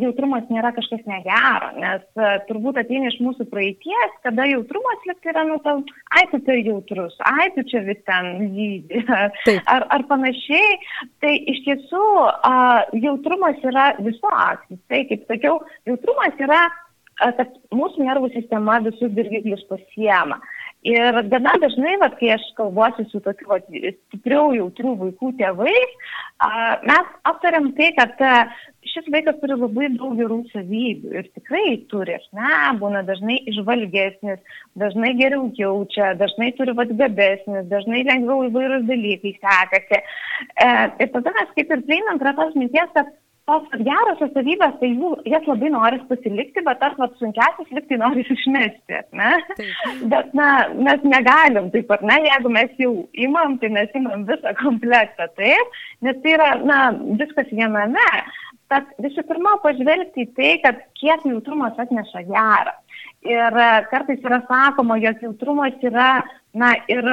jautrumas 0.00 0.48
nėra 0.50 0.72
kažkas 0.74 1.02
negero, 1.06 1.70
nes 1.78 2.02
turbūt 2.48 2.80
ateina 2.80 3.10
iš 3.10 3.18
mūsų 3.22 3.46
praeities, 3.50 4.14
kada 4.26 4.46
jautrumas 4.50 5.06
likti 5.06 5.30
yra, 5.30 5.44
nu, 5.46 5.58
tau, 5.62 5.82
ai, 6.16 6.24
tu 6.32 6.40
tai 6.46 6.58
jautrus, 6.66 7.14
ai, 7.28 7.50
tu 7.54 7.64
čia 7.70 7.82
vis 7.86 8.00
ten 8.08 8.48
žydį, 8.54 9.04
ar, 9.74 9.86
ar 9.94 10.06
panašiai. 10.10 10.78
Tai 11.22 11.34
iš 11.54 11.62
tiesų 11.66 12.06
a, 12.26 12.54
jautrumas 12.98 13.60
yra 13.62 13.92
visoks. 14.02 14.80
Tai, 14.90 15.04
kaip 15.10 15.28
sakiau, 15.30 15.60
jautrumas 15.88 16.42
yra 16.42 16.64
kad 17.20 17.54
mūsų 17.74 18.06
nervų 18.06 18.32
sistema 18.34 18.80
visus 18.84 19.12
dirgiklius 19.16 19.64
pasiema. 19.70 20.40
Ir 20.82 21.14
gana 21.30 21.52
dažnai, 21.62 21.94
vat, 22.02 22.16
kai 22.18 22.32
aš 22.34 22.42
kalbuosiu 22.58 23.04
su 23.06 23.20
tokiu 23.22 23.52
vat, 23.52 23.68
stipriau 23.70 24.50
jautrių 24.56 24.96
vaikų 24.98 25.28
tėvais, 25.38 25.92
mes 26.88 27.12
aptariam 27.30 27.68
tai, 27.76 27.92
kad 27.94 28.18
šis 28.90 29.06
vaikas 29.14 29.38
turi 29.38 29.54
labai 29.60 29.92
daug 29.94 30.16
gerų 30.18 30.40
savybių 30.50 31.14
ir 31.20 31.28
tikrai 31.36 31.76
turi, 31.92 32.18
ne, 32.34 32.56
būna 32.82 33.04
dažnai 33.06 33.38
išvalgesnis, 33.52 34.42
dažnai 34.82 35.14
geriau 35.20 35.46
jaučia, 35.54 36.16
dažnai 36.18 36.50
turi 36.58 36.74
vat 36.74 36.90
gabesnis, 36.98 37.68
dažnai 37.70 38.02
lengviau 38.08 38.48
įvairūs 38.48 38.88
dalykai 38.90 39.36
sekasi. 39.38 40.02
E, 40.02 40.70
ir 40.98 41.14
tada 41.14 41.36
mes 41.38 41.54
kaip 41.54 41.70
ir 41.76 41.86
prieinam 41.86 42.18
prie 42.18 42.34
tos 42.40 42.58
minties, 42.58 42.90
kad 42.98 43.14
tos 43.50 43.64
gerosios 43.82 44.30
savybės, 44.36 44.76
tai 44.78 44.92
jų, 44.92 45.10
jas 45.26 45.46
labai 45.50 45.72
noris 45.74 46.02
pasilikti, 46.10 46.62
bet 46.66 46.78
tas 46.82 46.94
vat, 47.00 47.14
sunkiasis 47.18 47.72
liktai 47.74 47.98
noris 47.98 48.30
išmesti, 48.30 49.00
ne? 49.18 49.32
Taip. 49.58 50.04
Bet, 50.12 50.30
na, 50.38 50.48
mes 50.78 51.02
negalim 51.06 51.70
taip, 51.74 51.90
ar 51.90 52.04
ne, 52.06 52.20
jeigu 52.28 52.52
mes 52.54 52.76
jau 52.78 52.92
imam, 53.26 53.58
tai 53.62 53.72
mes 53.74 53.98
imam 53.98 54.24
visą 54.28 54.54
komplektą, 54.62 55.26
taip, 55.40 55.76
nes 56.06 56.22
tai 56.22 56.36
yra, 56.36 56.52
na, 56.62 56.80
viskas 57.18 57.50
viename. 57.50 58.08
Tad 58.72 58.88
visų 59.04 59.26
pirma, 59.28 59.58
pažvelgti 59.60 60.24
į 60.24 60.30
tai, 60.38 60.52
kad 60.62 60.78
kiek 60.96 61.26
jautrumas 61.28 61.76
atneša 61.82 62.22
gerą. 62.30 62.72
Ir 63.26 63.58
e, 63.60 63.66
kartais 63.90 64.22
yra 64.24 64.38
sakoma, 64.46 64.96
jog 65.02 65.20
jautrumas 65.26 65.82
yra, 65.84 66.12
na, 66.56 66.72
ir 66.88 67.04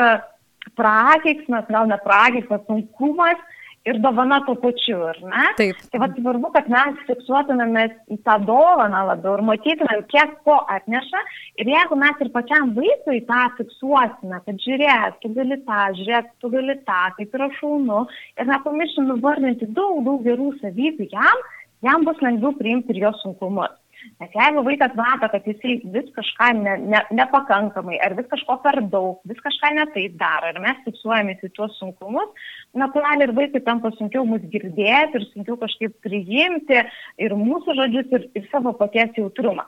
prakeiksmas, 0.79 1.67
gal 1.73 1.89
ne 1.89 1.97
prakeiksmas, 2.05 2.63
sunkumas, 2.69 3.41
ir 3.87 3.99
dovana 4.03 4.39
tuo 4.45 4.55
pačiu, 4.59 4.99
ar 5.11 5.19
ne? 5.23 5.45
Taip. 5.59 5.79
Tai 5.91 6.01
vad 6.03 6.17
svarbu, 6.19 6.51
kad 6.55 6.67
mes 6.73 6.99
fiksuotumėmės 7.07 7.95
į 8.13 8.19
tą 8.27 8.35
dovaną 8.47 9.05
labiau 9.09 9.37
ir 9.37 9.45
matytumėm, 9.49 10.03
kiek 10.11 10.35
ko 10.47 10.57
atneša. 10.75 11.23
Ir 11.63 11.71
jeigu 11.73 11.99
mes 12.03 12.23
ir 12.25 12.31
pačiam 12.35 12.73
vaikui 12.77 13.21
tą 13.29 13.41
fiksuosime, 13.59 14.41
kad 14.45 14.63
žiūrėk, 14.65 15.19
tu 15.23 15.33
gali 15.37 15.59
tą, 15.67 15.81
žiūrėk, 15.99 16.31
tu 16.43 16.51
gali 16.53 16.77
tą, 16.89 17.01
kaip 17.17 17.37
yra 17.39 17.49
šaunu, 17.59 18.05
ir 18.39 18.51
nepamiršim 18.51 19.09
nuvardinti 19.13 19.71
daug, 19.77 20.03
daug 20.07 20.25
gerų 20.27 20.53
savybių 20.59 21.09
jam, 21.13 21.45
jam 21.87 22.07
bus 22.07 22.19
lengviau 22.25 22.55
priimti 22.59 22.95
ir 22.95 23.05
jo 23.07 23.13
sunkumus. 23.23 23.77
Nes 24.19 24.35
jeigu 24.35 24.63
vaikas 24.63 24.93
mato, 24.97 25.27
kad 25.31 25.47
jisai 25.47 25.75
vis 25.93 26.07
kažką 26.15 26.49
ne, 26.59 26.75
ne, 26.93 27.01
nepakankamai, 27.19 27.97
ar 28.03 28.15
vis 28.17 28.29
kažko 28.31 28.59
per 28.63 28.79
daug, 28.93 29.19
vis 29.27 29.41
kažką 29.43 29.73
netaip 29.75 30.15
daro, 30.21 30.51
ir 30.53 30.61
mes 30.63 30.79
fiksuojamės 30.85 31.43
į 31.47 31.51
tuos 31.57 31.75
sunkumus, 31.81 32.47
natūraliai 32.79 33.27
ir 33.29 33.35
vaikui 33.37 33.63
tampa 33.65 33.91
sunkiau 33.97 34.25
mus 34.29 34.45
girdėti 34.53 35.19
ir 35.19 35.27
sunkiau 35.33 35.59
kažkaip 35.59 35.97
priimti 36.05 36.79
ir 37.25 37.37
mūsų 37.39 37.75
žodžius, 37.81 38.15
ir, 38.15 38.27
ir 38.39 38.49
savo 38.53 38.75
paties 38.79 39.15
jautrumą. 39.19 39.67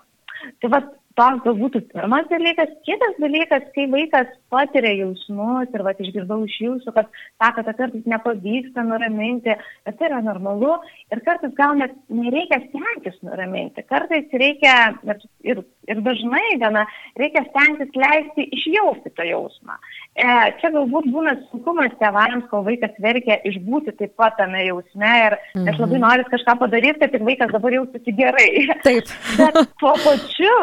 Tai 0.62 0.74
va, 0.74 0.82
toks 1.20 1.44
galbūt 1.46 1.78
pirmas 1.92 2.30
dalykas. 2.32 2.72
Kitas 2.88 3.18
dalykas, 3.22 3.68
kai 3.76 3.88
vaikas 3.92 4.32
patiria 4.54 4.94
jausmus 5.02 5.74
ir 5.76 5.86
va, 5.88 5.96
išgirdau 5.98 6.42
iš 6.48 6.58
jūsų, 6.66 6.96
kad 6.96 7.12
sako, 7.12 7.66
kad 7.68 7.82
kartais 7.82 8.08
nepavyksta 8.14 8.86
nuraminti, 8.88 9.58
bet 9.88 10.00
tai 10.00 10.10
yra 10.12 10.22
normalu 10.26 10.78
ir 11.12 11.24
kartais 11.28 11.54
gal 11.58 11.78
net 11.80 11.96
nereikia 12.10 12.62
stengtis 12.68 13.20
nuraminti. 13.26 13.86
Kartais 13.90 14.32
reikia 14.44 14.78
ir, 15.04 15.22
Ir 15.44 15.64
dažnai 16.00 16.60
gana 16.62 16.86
reikia 17.20 17.44
stengtis 17.50 17.92
leisti 17.98 18.48
išjausti 18.56 19.12
tą 19.18 19.28
jausmą. 19.28 19.76
E, 20.16 20.28
čia 20.62 20.72
galbūt 20.74 21.10
būna 21.12 21.36
sunkumas 21.50 21.94
tėvams, 22.00 22.48
kol 22.52 22.64
vaikas 22.68 22.96
verkia, 23.04 23.40
išbūti 23.48 23.96
taip 24.00 24.16
pat 24.20 24.38
tame 24.40 24.64
jausme 24.68 25.12
ir 25.26 25.38
mhm. 25.38 25.68
aš 25.74 25.84
labai 25.84 26.02
noriu 26.06 26.30
kažką 26.32 26.58
padaryti, 26.64 27.00
kad 27.04 27.20
ir 27.20 27.28
vaikas 27.28 27.54
dabar 27.56 27.78
jaustųsi 27.80 28.16
gerai. 28.18 28.50
Taip. 28.88 29.12
Bet 29.42 29.62
tuo 29.82 29.94
pačiu 30.06 30.56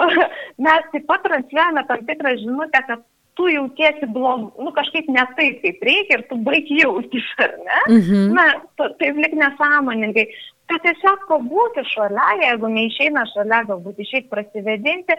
mes 0.64 0.90
taip 0.92 1.06
pat 1.08 1.24
transliuojame 1.26 1.86
tam 1.88 2.04
tikrą 2.08 2.34
žinutę, 2.42 2.84
kad 2.88 3.06
tu 3.38 3.46
jautiesi 3.46 4.06
blog, 4.10 4.48
nu 4.58 4.70
kažkaip 4.74 5.06
ne 5.14 5.22
taip, 5.38 5.60
kaip 5.62 5.82
reikia 5.86 6.18
ir 6.18 6.24
tu 6.30 6.38
baig 6.42 6.66
jaustis, 6.74 7.26
ar 7.44 7.52
ne? 7.62 7.82
Mhm. 7.94 8.24
Na, 8.34 8.46
taip 8.80 9.20
lik 9.22 9.36
nesąmoningai. 9.38 10.26
Tai 10.68 10.76
tiesiog 10.84 11.22
pabūti 11.30 11.84
šalia, 11.88 12.26
jeigu 12.42 12.68
neišeina 12.72 13.24
šalia, 13.30 13.62
galbūt 13.70 14.02
išeiti 14.04 14.28
prasivedinti, 14.28 15.16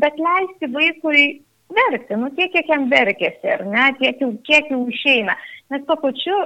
bet 0.00 0.22
leisti 0.26 0.70
vaikui 0.72 1.24
verkti, 1.74 2.16
nu 2.16 2.30
tiek, 2.36 2.52
kiek 2.54 2.70
jam 2.72 2.86
verkėsi, 2.92 3.50
ar 3.56 3.64
ne, 3.68 3.90
tiek 3.98 4.22
kiek 4.46 4.70
jau 4.72 4.80
išeina. 4.88 5.36
Nes 5.72 5.84
tuo 5.88 5.96
pačiu 6.00 6.36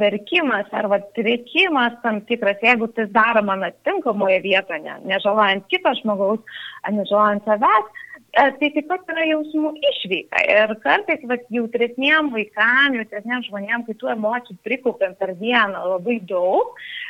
verkimas 0.00 0.68
arba 0.76 1.00
trikimas 1.16 1.96
tam 2.04 2.20
tikras, 2.28 2.60
jeigu 2.64 2.90
tai 2.96 3.06
daroma 3.12 3.56
na, 3.56 3.70
tinkamoje 3.88 4.40
vietoje, 4.44 4.82
ne, 4.84 4.98
nežalojant 5.12 5.64
kito 5.72 5.92
žmogaus, 6.02 6.40
nežalojant 6.88 7.44
savęs, 7.48 7.99
tai 8.34 8.70
taip 8.74 8.86
pat 8.88 9.08
yra 9.10 9.26
jausmų 9.32 9.74
išvyka. 9.90 10.42
Ir 10.54 10.74
kartais 10.84 11.22
vat, 11.30 11.46
jautresniem 11.50 12.30
vaikam, 12.34 12.98
jautresniem 13.00 13.46
žmonėm, 13.48 13.86
kai 13.86 13.96
tų 13.98 14.12
emocijų 14.14 14.58
prikaupiam 14.66 15.16
per 15.18 15.34
dieną 15.40 15.84
labai 15.96 16.20
daug, 16.30 16.74
uh, 16.74 17.00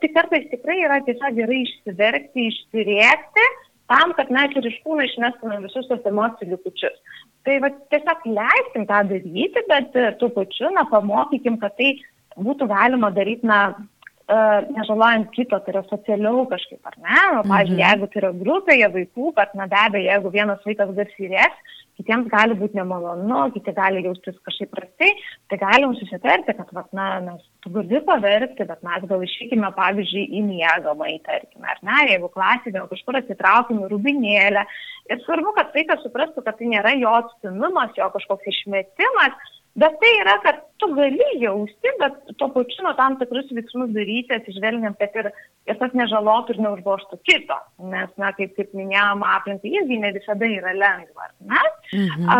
tai 0.00 0.10
kartais 0.14 0.48
tikrai 0.50 0.80
yra 0.84 1.00
tiesiog 1.06 1.38
gerai 1.38 1.62
išsiverkti, 1.64 2.48
išsiriekti 2.50 3.46
tam, 3.92 4.14
kad 4.16 4.30
mes 4.32 4.56
ir 4.56 4.66
iš 4.68 4.80
kūno 4.84 5.04
išmestume 5.04 5.60
visus 5.64 5.88
tos 5.90 6.04
emocijų 6.08 6.54
likučius. 6.54 6.96
Tai 7.44 7.58
va, 7.60 7.70
tiesiog 7.92 8.24
leiskim 8.24 8.86
tą 8.88 9.02
daryti, 9.10 9.64
bet 9.68 9.96
e, 10.00 10.06
tuo 10.20 10.30
pačiu, 10.32 10.70
na, 10.72 10.86
pamokykim, 10.88 11.58
kad 11.60 11.74
tai 11.76 11.90
būtų 12.40 12.68
galima 12.70 13.10
daryti, 13.12 13.44
na, 13.46 13.74
nežalojant 14.28 15.28
kito, 15.34 15.58
tai 15.60 15.74
yra 15.74 15.84
socialiau 15.90 16.46
kažkaip, 16.48 16.80
ar 16.88 16.96
ne? 16.96 17.20
Nu, 17.36 17.44
pavyzdžiui, 17.44 17.76
mhm. 17.76 17.84
jeigu 17.84 18.10
tai 18.10 18.20
yra 18.22 18.32
grupėje 18.40 18.90
vaikų, 18.96 19.32
kad, 19.36 19.54
na, 19.58 19.68
be 19.68 19.80
abejo, 19.80 20.08
jeigu 20.08 20.32
vienas 20.32 20.64
vaikas 20.64 20.92
garsiai 20.96 21.32
rės, 21.34 21.74
kitiems 21.94 22.26
gali 22.32 22.56
būti 22.58 22.74
nemalonu, 22.78 23.42
kiti 23.54 23.74
gali 23.76 24.02
jaustis 24.02 24.34
kažkaip 24.46 24.72
prastai, 24.72 25.10
tai 25.50 25.58
galim 25.60 25.92
susitarti, 25.98 26.56
kad, 26.56 26.72
vat, 26.74 26.88
na, 26.96 27.08
mes 27.22 27.44
tu 27.62 27.70
gali 27.74 28.00
paverkti, 28.08 28.66
bet 28.70 28.80
mes 28.86 29.04
gal 29.10 29.22
išvykime, 29.28 29.70
pavyzdžiui, 29.76 30.24
į 30.40 30.42
miegamą, 30.48 31.10
tarkime, 31.28 31.68
ar 31.70 31.82
ne, 31.86 32.00
jeigu 32.10 32.32
klasėje 32.34 32.74
gal 32.78 32.88
kažkur 32.90 33.20
atsitraukime 33.20 33.90
rubinėlę. 33.92 34.64
Ir 35.12 35.20
svarbu, 35.26 35.52
kad 35.58 35.76
vaikas 35.76 36.00
suprastų, 36.02 36.42
kad 36.46 36.58
tai 36.58 36.72
nėra 36.72 36.96
jo 36.96 37.12
atstimimas, 37.20 37.92
jo 38.00 38.08
kažkoks 38.16 38.50
išmetimas, 38.54 39.52
Bet 39.74 39.96
tai 39.98 40.10
yra, 40.20 40.36
kad 40.44 40.60
tu 40.78 40.86
gali 40.94 41.26
jausti, 41.42 41.92
bet 41.98 42.20
tuo 42.38 42.46
pačiu 42.54 42.84
nuo 42.86 42.92
tam 42.94 43.16
tikrus 43.18 43.48
veiksmus 43.56 43.90
daryti, 43.96 44.36
atsižvelgiant, 44.36 45.00
kad 45.00 45.16
ir, 45.18 45.30
ir 45.66 45.78
tas 45.80 45.96
nežalotų 45.98 46.54
ir 46.54 46.60
neužgoštų 46.62 47.18
kito. 47.26 47.58
Nes, 47.90 48.12
na, 48.22 48.30
kaip, 48.38 48.54
kaip 48.54 48.70
minėjom, 48.78 49.24
aplinkai 49.26 49.72
irgi 49.80 49.98
ne 50.04 50.12
visada 50.14 50.46
yra 50.46 50.76
lengva. 50.78 51.26
Mhm. 51.90 52.30
A, 52.30 52.38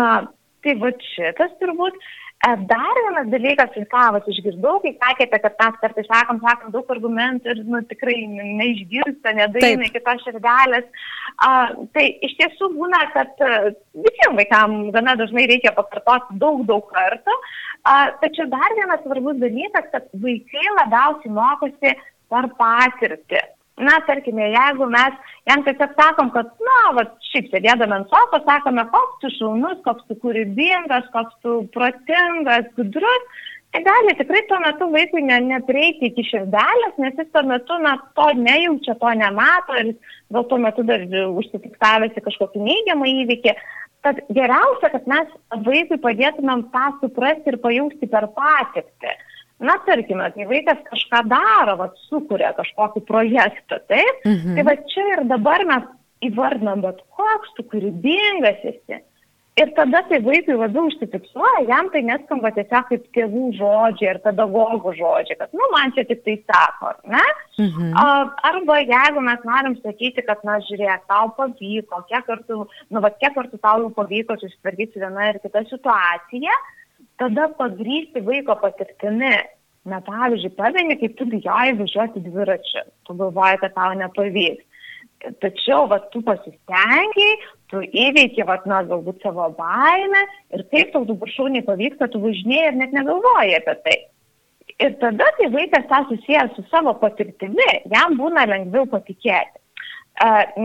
tai 0.63 0.77
va 0.79 0.93
šitas 1.11 1.51
turbūt. 1.59 1.99
E, 2.45 2.55
dar 2.69 2.95
vienas 3.05 3.27
dalykas, 3.33 3.71
ir 3.79 3.87
ką 3.89 4.01
aš 4.19 4.27
išgirdau, 4.29 4.75
kai 4.83 4.91
sakėte, 4.99 5.39
kad 5.41 5.55
mes 5.61 5.77
kartais 5.81 6.05
sakom, 6.11 6.41
sakom 6.43 6.73
daug 6.75 6.91
argumentų 6.93 7.53
ir 7.53 7.61
nu, 7.65 7.79
tikrai 7.89 8.17
neišgirsta, 8.59 9.33
nedaina 9.39 9.87
kitos 9.93 10.21
širdelės. 10.27 10.85
Uh, 11.35 11.87
tai 11.95 12.05
iš 12.27 12.35
tiesų 12.37 12.69
būna, 12.75 13.01
kad 13.15 13.41
uh, 13.41 13.71
visiems 14.05 14.37
vaikams 14.37 14.93
gana 14.93 15.15
dažnai 15.23 15.47
reikia 15.49 15.73
pakartoti 15.79 16.37
daug, 16.43 16.61
daug 16.69 16.85
kartų. 16.93 17.33
Uh, 17.33 18.13
tačiau 18.21 18.45
dar 18.53 18.77
vienas 18.77 19.01
svarbus 19.07 19.41
dalykas, 19.41 19.89
kad 19.95 20.05
vaikai 20.27 20.69
labiausiai 20.83 21.33
mokosi 21.39 21.97
per 22.29 22.51
patirtį. 22.61 23.41
Na, 23.75 23.97
tarkime, 24.07 24.45
jeigu 24.53 24.85
mes 24.87 25.15
jam 25.49 25.63
tiesiog 25.65 25.97
sakom, 25.97 26.29
kad, 26.31 26.47
na, 26.63 26.77
va, 26.95 27.03
šiaip 27.27 27.49
sėdėdami 27.51 27.97
ant 27.97 28.13
sofos, 28.13 28.45
sakome, 28.47 28.85
koks 28.93 29.17
tu 29.19 29.31
šaunus, 29.33 29.81
koks 29.83 30.05
tu 30.07 30.15
kūrybingas, 30.21 31.09
koks 31.11 31.35
tu 31.43 31.57
protingas, 31.73 32.69
gudrus, 32.79 33.43
tai 33.75 33.83
gali 33.83 34.15
tikrai 34.15 34.45
tuo 34.47 34.61
metu 34.63 34.87
vaikui 34.93 35.25
ne, 35.27 35.41
neprieiti 35.49 36.07
iki 36.07 36.23
širdelės, 36.29 36.95
nes 37.03 37.19
jis 37.19 37.27
tuo 37.35 37.43
metu, 37.51 37.75
na, 37.83 37.97
to 38.15 38.29
nejaučia, 38.39 38.95
to 39.01 39.11
nemato 39.19 39.75
ir 39.81 39.91
gal 40.31 40.47
tuo 40.47 40.61
metu 40.63 40.87
dar 40.87 41.03
užsifiksavęs 41.35 42.15
į 42.15 42.27
kažkokį 42.29 42.63
neigiamą 42.69 43.11
įvykį. 43.11 43.59
Tad 44.07 44.23
geriausia, 44.37 44.93
kad 44.93 45.07
mes 45.11 45.35
vaikui 45.67 45.99
padėtumėm 45.99 46.69
tą 46.71 46.89
suprasti 47.01 47.51
ir 47.51 47.59
pajausti 47.59 48.07
per 48.07 48.31
patirtį. 48.39 49.19
Na, 49.63 49.77
tarkime, 49.87 50.27
kai 50.35 50.45
vaikas 50.49 50.81
kažką 50.89 51.21
daro, 51.31 51.77
va, 51.79 51.89
sukuria 52.09 52.51
kažkokį 52.57 53.05
projektą, 53.07 53.79
taip? 53.87 54.25
Mhm. 54.27 54.57
Tai 54.57 54.65
va 54.67 54.75
čia 54.91 55.05
ir 55.13 55.25
dabar 55.31 55.63
mes 55.69 55.85
įvardinam, 56.27 56.83
bet 56.83 56.99
koks 57.15 57.53
tu 57.55 57.63
kūrybingas 57.71 58.63
esi. 58.67 58.99
Ir 59.55 59.69
tada 59.71 60.01
tai 60.09 60.17
vaikui 60.19 60.57
labiau 60.59 60.89
užsifiksuoja, 60.89 61.61
jam 61.69 61.87
tai 61.93 62.01
neskamba 62.03 62.49
tiesiog 62.57 62.89
kaip 62.89 63.05
tėvų 63.15 63.43
žodžiai 63.55 64.09
ar 64.11 64.17
pedagogų 64.25 64.91
žodžiai, 64.97 65.37
kad, 65.39 65.53
nu, 65.55 65.69
man 65.71 65.93
čia 65.95 66.03
tik 66.09 66.25
tai 66.25 66.35
sako, 66.43 66.91
ne? 67.13 67.23
Mhm. 67.63 67.93
Arba 68.49 68.81
jeigu 68.81 69.23
mes 69.23 69.45
norim 69.47 69.77
sakyti, 69.79 70.25
kad, 70.27 70.43
na, 70.43 70.57
žiūrėk, 70.67 71.07
tau 71.07 71.31
pavyko, 71.37 72.01
kiek 72.11 72.27
kartų, 72.27 72.65
nu, 72.67 72.99
va, 73.05 73.13
kiek 73.15 73.31
kartų 73.37 73.61
tau 73.63 73.85
jau 73.85 73.93
pavyko 73.95 74.35
susitvarkyti 74.41 74.99
vieną 74.99 75.31
ir 75.31 75.39
kitą 75.45 75.63
situaciją, 75.71 76.59
tada 77.21 77.49
pagrysti 77.59 78.23
vaiko 78.25 78.57
patirtimi. 78.61 79.35
Na, 79.85 79.99
pavyzdžiui, 80.01 80.55
pameni, 80.57 80.95
kaip 80.97 81.13
tu 81.13 81.27
bijojai 81.29 81.75
važiuoti 81.77 82.23
dviračiu, 82.25 82.81
tu 83.05 83.13
galvoji, 83.19 83.59
kad 83.61 83.75
tau 83.75 83.91
nepavyks. 83.99 84.63
Tačiau, 85.43 85.85
va, 85.91 85.99
tu 86.13 86.23
pasistengiai, 86.25 87.35
tu 87.69 87.83
įveiki, 87.85 88.41
va, 88.49 88.57
na, 88.69 88.79
galbūt 88.89 89.21
savo 89.21 89.45
baimę 89.59 90.23
ir 90.57 90.63
kaip 90.71 90.89
tau 90.93 91.05
dabar 91.05 91.29
šauniai 91.35 91.65
pavyksta, 91.67 92.09
tu 92.09 92.21
važinėjai 92.23 92.71
ir 92.71 92.79
net 92.79 92.95
negalvoji 92.97 93.59
apie 93.59 93.75
tai. 93.85 93.99
Ir 94.81 94.97
tada, 95.03 95.29
kai 95.37 95.51
vaikas 95.53 95.85
tą 95.91 96.01
susijęs 96.09 96.57
su 96.57 96.65
savo 96.71 96.95
patirtimi, 97.03 97.69
jam 97.93 98.17
būna 98.17 98.47
lengviau 98.49 98.89
patikėti. 98.89 99.61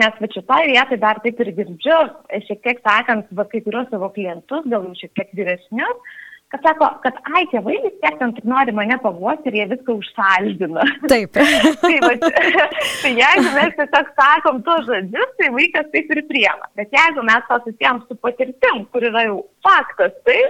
Nes 0.00 0.18
va 0.22 0.30
šitoje 0.32 0.72
vietoje 0.72 1.02
dar 1.02 1.20
taip 1.22 1.40
ir 1.44 1.52
girdžiu, 1.60 2.00
šiek 2.46 2.64
tiek 2.64 2.82
sakant, 2.86 3.28
va 3.36 3.44
kai 3.50 3.60
kuriuos 3.66 3.92
savo 3.92 4.08
klientus, 4.16 4.64
gal 4.64 4.88
jau 4.88 4.96
šiek 4.98 5.12
tiek 5.18 5.32
vyresnius, 5.38 6.18
kad 6.50 6.64
sako, 6.66 6.88
kad 7.04 7.18
ai, 7.30 7.44
tėvai 7.52 7.76
vis 7.84 7.94
tiek 8.02 8.16
ten 8.18 8.32
tik 8.34 8.46
nori 8.50 8.72
mane 8.74 8.96
paguosti 9.02 9.52
ir 9.52 9.58
jie 9.60 9.66
viską 9.70 9.94
užsaldina. 10.00 10.86
Taip. 11.12 11.38
tai, 11.84 11.92
va, 12.02 12.10
tai 13.02 13.12
jeigu 13.14 13.52
mes 13.54 13.76
tiesiog 13.78 14.10
sakom 14.18 14.58
tuos 14.66 14.82
žodžius, 14.88 15.36
tai 15.38 15.52
vaikas 15.54 15.92
taip 15.94 16.10
ir 16.16 16.22
priema. 16.30 16.66
Bet 16.80 16.90
jeigu 16.96 17.24
mes 17.28 17.46
to 17.46 17.60
susijęm 17.68 18.02
su 18.08 18.18
patirtim, 18.26 18.82
kur 18.90 19.06
yra 19.12 19.28
jau 19.28 19.38
faktas, 19.66 20.16
tai 20.26 20.40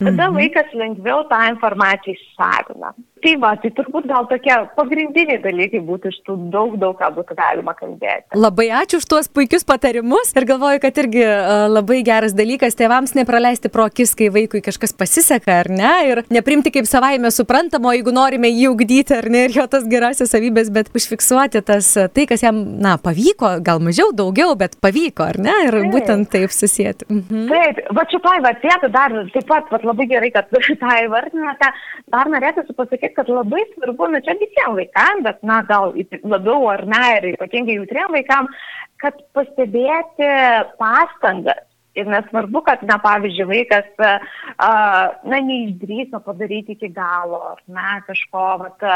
tada 0.00 0.30
mhm. 0.30 0.38
vaikas 0.40 0.72
lengviau 0.84 1.26
tą 1.28 1.42
informaciją 1.52 2.16
įsisavina. 2.16 2.94
Tai 3.22 3.32
va, 3.38 3.52
tai 3.62 3.70
turbūt 3.76 4.08
gal 4.10 4.26
tokie 4.30 4.54
pagrindiniai 4.76 5.38
dalykai 5.42 5.80
būtų 5.86 6.10
iš 6.10 6.18
tų 6.26 6.36
daug, 6.50 6.74
daug 6.80 6.96
ką 6.98 7.10
būtų 7.14 7.36
galima 7.38 7.74
kalbėti. 7.78 8.34
Labai 8.34 8.66
ačiū 8.82 8.98
už 8.98 9.06
tuos 9.10 9.28
puikius 9.30 9.66
patarimus 9.68 10.32
ir 10.34 10.46
galvoju, 10.48 10.80
kad 10.82 10.98
irgi 11.04 11.22
uh, 11.22 11.66
labai 11.70 12.00
geras 12.06 12.34
dalykas 12.34 12.74
tėvams 12.78 13.14
nepraleisti 13.14 13.70
pro 13.72 13.86
akis, 13.86 14.16
kai 14.18 14.30
vaikui 14.34 14.62
kažkas 14.64 14.96
pasiseka 14.98 15.60
ar 15.62 15.70
ne, 15.70 15.92
ir 16.08 16.22
neprimti 16.34 16.72
kaip 16.74 16.88
savaime 16.90 17.30
suprantamo, 17.34 17.92
jeigu 17.94 18.14
norime 18.14 18.50
jį 18.50 18.72
ugdyti 18.72 19.14
ar 19.20 19.30
ne, 19.30 19.44
ir 19.46 19.56
jo 19.60 19.68
tas 19.70 19.86
gerasias 19.86 20.34
savybės, 20.34 20.72
bet 20.74 20.90
užfiksuoti 20.96 21.62
tas, 21.66 21.92
tai, 22.14 22.26
kas 22.30 22.42
jam, 22.42 22.58
na, 22.82 22.96
pavyko, 23.02 23.54
gal 23.62 23.82
mažiau, 23.84 24.10
daugiau, 24.16 24.56
bet 24.58 24.74
pavyko, 24.82 25.30
ar 25.30 25.40
ne, 25.46 25.54
ir 25.68 25.78
taip. 25.78 25.92
būtent 25.94 26.32
taip 26.34 26.54
susijęti. 26.54 27.08
Mhm. 27.12 27.46
Taip, 27.52 27.82
va 27.94 28.06
šitoj 28.10 28.42
vietoj 28.50 28.92
dar 28.98 29.14
taip 29.30 29.48
pat 29.48 29.70
va, 29.70 29.82
labai 29.92 30.08
gerai, 30.10 30.32
kad 30.34 30.50
tą 30.82 30.98
įvardinote, 31.06 31.72
dar 32.12 32.30
norėtųsi 32.32 32.74
pasakyti, 32.76 33.11
kad 33.16 33.30
labai 33.32 33.64
svarbu, 33.72 34.08
na 34.12 34.22
čia 34.24 34.36
visiems 34.40 34.78
vaikams, 34.78 35.26
bet, 35.26 35.42
na, 35.46 35.62
gal 35.68 35.92
labiau 36.22 36.70
ar 36.72 36.86
ne, 36.88 37.02
ir 37.18 37.28
ypatingai 37.34 37.78
jautriem 37.80 38.16
vaikams, 38.18 38.64
kad 39.02 39.20
pastebėti 39.36 40.32
pastangas. 40.80 41.68
Ir 41.92 42.06
nesvarbu, 42.08 42.62
kad, 42.64 42.80
na, 42.88 42.96
pavyzdžiui, 43.04 43.44
vaikas, 43.50 43.88
na, 44.00 45.40
neišdrįso 45.44 46.22
padaryti 46.24 46.72
iki 46.72 46.88
galo, 46.96 47.42
ar 47.50 47.58
ne, 47.68 47.98
kažko, 48.06 48.44
vat, 48.62 48.86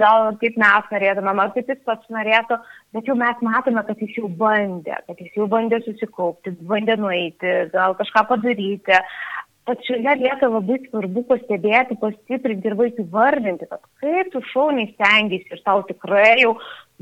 gal 0.00 0.26
kaip 0.40 0.58
mes 0.58 0.90
norėtumėm, 0.90 1.44
ar 1.44 1.52
kaip 1.54 1.70
jis 1.70 1.78
pats 1.86 2.10
norėtų, 2.10 2.58
bet 2.96 3.06
jau 3.06 3.14
mes 3.22 3.46
matome, 3.46 3.86
kad 3.86 4.02
jis 4.02 4.18
jau 4.18 4.32
bandė, 4.40 4.98
kad 5.06 5.22
jis 5.22 5.38
jau 5.38 5.46
bandė 5.52 5.78
susikaupti, 5.86 6.56
bandė 6.66 6.98
nueiti, 6.98 7.54
gal 7.76 7.94
kažką 8.02 8.26
padaryti. 8.32 8.98
Pačioje 9.68 10.14
vietoje 10.22 10.52
labai 10.52 10.78
svarbu 10.86 11.24
pastebėti, 11.30 11.98
pastiprinti 12.02 12.70
ir 12.70 12.76
vaikui 12.78 13.06
vardinti, 13.12 13.68
kad 13.70 13.82
kaip 14.02 14.30
tu 14.32 14.42
šauniai 14.52 14.92
stengiasi 14.94 15.56
ir 15.56 15.64
tau 15.66 15.82
tikrai 15.88 16.38
jau 16.42 16.54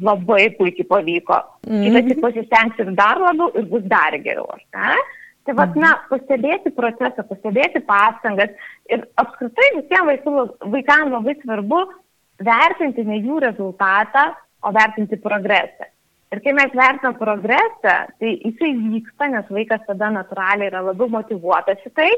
labai 0.02 0.48
puikiai 0.58 0.88
pavyko. 0.90 1.38
Mm 1.66 1.72
-hmm. 1.72 1.84
Kitas 1.84 2.08
tik 2.08 2.24
pasistengs 2.24 2.82
ir 2.82 2.90
dar 3.02 3.22
labiau 3.26 3.52
ir 3.54 3.68
bus 3.70 3.84
dar 3.94 4.18
geriau. 4.26 4.48
Ne? 4.74 4.96
Tai 5.46 5.54
vad, 5.54 5.76
mhm. 5.76 5.80
na, 5.84 5.90
pastebėti 6.10 6.72
procesą, 6.74 7.22
pastebėti 7.28 7.80
pastangas 7.86 8.50
ir 8.90 9.06
apskritai 9.22 9.68
visiems 9.76 10.24
vaikams 10.74 11.12
labai 11.12 11.34
svarbu 11.42 11.80
vertinti 12.48 13.04
ne 13.04 13.20
jų 13.22 13.38
rezultatą, 13.46 14.34
o 14.66 14.72
vertinti 14.74 15.16
progresą. 15.22 15.86
Ir 16.34 16.40
kai 16.42 16.52
mes 16.58 16.72
vertinam 16.74 17.14
progresą, 17.20 17.94
tai 18.18 18.30
jisai 18.42 18.72
vyksta, 18.74 19.28
nes 19.30 19.50
vaikas 19.56 19.84
tada 19.86 20.10
natūraliai 20.10 20.72
yra 20.72 20.82
labiau 20.88 21.06
motivuotas 21.12 21.84
į 21.86 21.92
tai, 21.94 22.08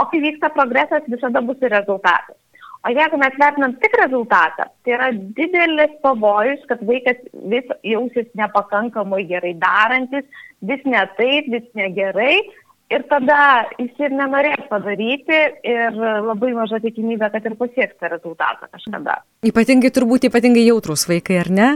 o 0.00 0.04
kai 0.10 0.20
vyksta 0.20 0.50
progresas, 0.52 1.06
visada 1.08 1.40
bus 1.44 1.62
ir 1.64 1.72
rezultatas. 1.72 2.36
O 2.84 2.90
jeigu 2.92 3.16
mes 3.16 3.38
vertinam 3.40 3.72
tik 3.80 3.94
rezultatą, 3.96 4.66
tai 4.84 4.92
yra 4.92 5.06
didelis 5.38 5.94
pavojus, 6.04 6.60
kad 6.68 6.82
vaikas 6.84 7.22
vis 7.48 7.70
jausis 7.80 8.28
nepakankamai 8.36 9.22
gerai 9.30 9.54
darantis, 9.62 10.28
vis 10.60 10.84
ne 10.84 11.00
taip, 11.16 11.48
vis 11.54 11.64
negerai. 11.80 12.36
Ir 12.92 13.06
tada 13.08 13.64
jis 13.78 13.96
ir 14.04 14.12
nenorės 14.12 14.66
padaryti 14.68 15.38
ir 15.64 15.96
labai 15.96 16.52
maža 16.52 16.82
tikimybė, 16.84 17.30
kad 17.32 17.48
ir 17.48 17.56
pasieks 17.56 17.96
tą 17.96 18.12
rezultatą 18.12 18.68
kažkada. 18.68 19.22
Ypatingai 19.48 19.88
turbūt 19.96 20.28
ypatingai 20.28 20.66
jautrus 20.68 21.06
vaikai, 21.08 21.40
ar 21.40 21.48
ne? 21.48 21.70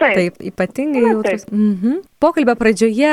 Taip, 0.00 0.16
taip 0.16 0.46
ypatingai 0.50 1.02
jautrus. 1.04 1.44
Mhm. 1.50 2.00
Pokalbio 2.20 2.54
pradžioje 2.56 3.12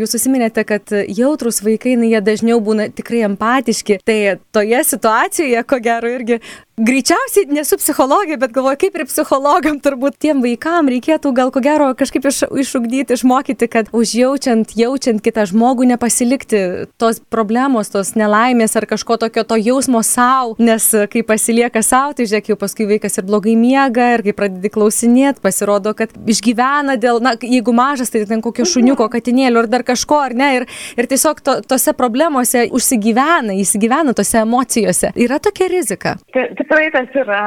jūs 0.00 0.12
susiminėte, 0.14 0.64
kad 0.68 0.92
jautrus 1.12 1.62
vaikai, 1.64 1.96
na, 2.00 2.08
jie 2.08 2.20
dažniau 2.24 2.60
būna 2.64 2.88
tikrai 2.92 3.24
empatiški. 3.28 3.98
Tai 4.04 4.18
toje 4.52 4.82
situacijoje, 4.92 5.64
ko 5.68 5.80
gero, 5.84 6.12
irgi 6.12 6.40
Greičiausiai 6.76 7.46
nesu 7.48 7.78
psichologija, 7.80 8.36
bet 8.36 8.52
galvoju, 8.52 8.76
kaip 8.76 8.96
ir 8.98 9.06
psichologam 9.08 9.78
turbūt 9.80 10.18
tiem 10.20 10.42
vaikam 10.44 10.90
reikėtų 10.92 11.30
gal 11.32 11.48
ko 11.48 11.62
gero 11.64 11.86
kažkaip 11.96 12.26
iš, 12.28 12.42
išugdyti, 12.52 13.16
išmokyti, 13.16 13.64
kad 13.72 13.88
užjaučiant, 13.96 14.74
jaučiant 14.76 15.24
kitą 15.24 15.46
žmogų 15.48 15.86
nepasilikti 15.88 16.60
tos 17.00 17.22
problemos, 17.32 17.88
tos 17.88 18.10
nelaimės 18.12 18.76
ar 18.76 18.84
kažko 18.90 19.16
tokio 19.22 19.46
to 19.48 19.56
jausmo 19.56 20.02
savo, 20.04 20.52
nes 20.60 20.90
kai 21.08 21.22
pasilieka 21.24 21.80
savo, 21.80 22.12
tai 22.18 22.26
žiūrėk, 22.28 22.50
jau 22.52 22.58
paskui 22.60 22.84
vaikas 22.92 23.16
ir 23.16 23.24
blogai 23.32 23.56
miega 23.56 24.10
ir 24.18 24.26
kai 24.28 24.36
pradedi 24.36 24.72
klausinėti, 24.76 25.40
pasirodo, 25.48 25.94
kad 25.96 26.12
išgyvena 26.12 26.98
dėl, 27.00 27.22
na, 27.24 27.32
jeigu 27.40 27.72
mažas, 27.72 28.12
tai 28.12 28.26
ten 28.28 28.44
kokio 28.44 28.68
šuniuko, 28.68 29.08
katinėlio 29.16 29.64
ar 29.64 29.70
dar 29.78 29.86
kažko, 29.94 30.20
ar 30.28 30.36
ne, 30.36 30.52
ir, 30.60 30.68
ir 31.00 31.08
tiesiog 31.08 31.40
to, 31.40 31.56
tose 31.72 31.96
problemose 31.96 32.68
užsigyvena, 32.68 33.56
įsigyvena 33.64 34.12
tose 34.12 34.44
emocijose. 34.44 35.16
Yra 35.16 35.40
tokia 35.40 35.72
rizika. 35.72 36.18
Tai, 36.36 36.50
tai 36.52 36.65
tikrai 36.66 36.90
tas 36.90 37.14
yra. 37.14 37.46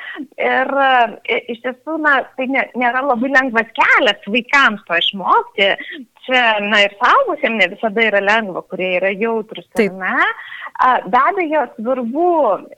Ir 0.54 0.72
e, 1.26 1.38
iš 1.52 1.60
tiesų, 1.64 1.98
na, 2.02 2.20
tai 2.38 2.46
nėra 2.48 3.02
labai 3.02 3.32
lengvas 3.34 3.70
kelias 3.76 4.28
vaikams 4.30 4.84
to 4.86 4.98
išmokti. 5.00 5.70
Čia, 6.24 6.42
na 6.64 6.78
ir 6.86 6.94
saugusiems 6.96 7.58
ne 7.60 7.66
visada 7.74 8.00
yra 8.00 8.20
lengva, 8.24 8.62
kurie 8.70 8.94
yra 8.96 9.10
jautrus. 9.12 9.66
Taip. 9.76 9.92
Ne? 10.00 10.28
Be 11.10 11.18
abejo, 11.20 11.66
svarbu 11.76 12.30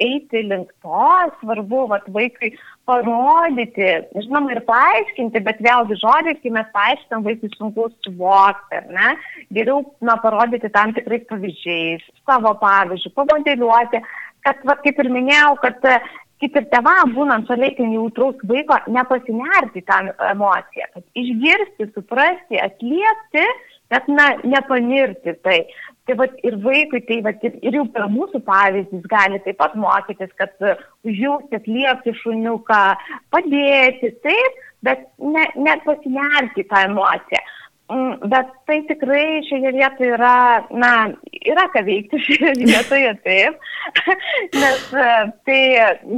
eiti 0.03 0.43
link 0.49 0.73
to, 0.83 1.11
svarbu 1.41 1.85
vat, 1.93 2.09
vaikui 2.12 2.51
parodyti, 2.87 3.87
žinoma, 4.19 4.53
ir 4.53 4.61
paaiškinti, 4.67 5.43
bet 5.47 5.62
vėlgi 5.65 5.97
žodžiais, 6.03 6.43
kai 6.43 6.53
mes 6.59 6.69
paaiškinam, 6.75 7.25
vaikui 7.27 7.51
sunku 7.55 7.89
suvokti, 8.05 8.83
ne? 8.95 9.15
Geriau, 9.55 9.81
na, 10.05 10.19
parodyti 10.23 10.71
tam 10.75 10.93
tikrais 10.99 11.25
pavyzdžiais, 11.31 12.05
savo 12.29 12.53
pavyzdžių, 12.61 13.15
pamodeliuoti, 13.17 14.03
kad, 14.47 14.63
va, 14.69 14.79
kaip 14.85 15.03
ir 15.03 15.11
minėjau, 15.13 15.55
kad 15.63 15.89
e, 15.91 15.97
kaip 16.43 16.59
ir 16.61 16.69
tevam, 16.73 17.15
būnant 17.17 17.49
šalia 17.49 17.73
jautraus 17.95 18.43
vaiko, 18.49 18.79
nepasinerti 18.93 19.83
tą 19.89 20.03
emociją, 20.31 20.91
kad 20.95 21.05
išgirsti, 21.23 21.91
suprasti, 21.95 22.61
atliepti, 22.61 23.45
bet 23.93 24.09
na, 24.13 24.33
nepanirti 24.45 25.37
tai. 25.43 25.61
Tai 26.07 26.15
va 26.21 26.29
ir 26.47 26.55
vaikui, 26.63 27.01
tai 27.09 27.17
va 27.25 27.33
ir, 27.43 27.57
ir 27.67 27.81
jau 27.81 27.87
per 27.91 28.05
mūsų 28.15 28.39
pavyzdys 28.47 29.09
gali 29.11 29.41
taip 29.43 29.59
pat 29.59 29.75
mokytis, 29.75 30.31
kad 30.39 30.55
e, 30.63 30.77
užjausti, 31.09 31.59
atliepti 31.59 32.15
šuniuką, 32.21 32.83
padėti, 33.35 34.13
taip, 34.23 34.61
bet 34.87 35.03
ne, 35.19 35.49
net 35.67 35.83
pasinerti 35.89 36.67
tą 36.71 36.85
emociją. 36.93 37.43
Mm, 37.91 38.29
bet 38.31 38.49
tai 38.67 38.81
tikrai 38.89 39.43
šioje 39.47 39.71
vietoje 39.77 40.15
yra, 40.17 40.37
na, 40.75 40.93
yra 41.53 41.67
ką 41.75 41.83
veikti 41.87 42.23
šioje 42.23 42.55
vietoje, 42.63 43.13
taip, 43.27 43.69
nes 44.63 44.89
e, 44.93 45.11
tai 45.49 45.61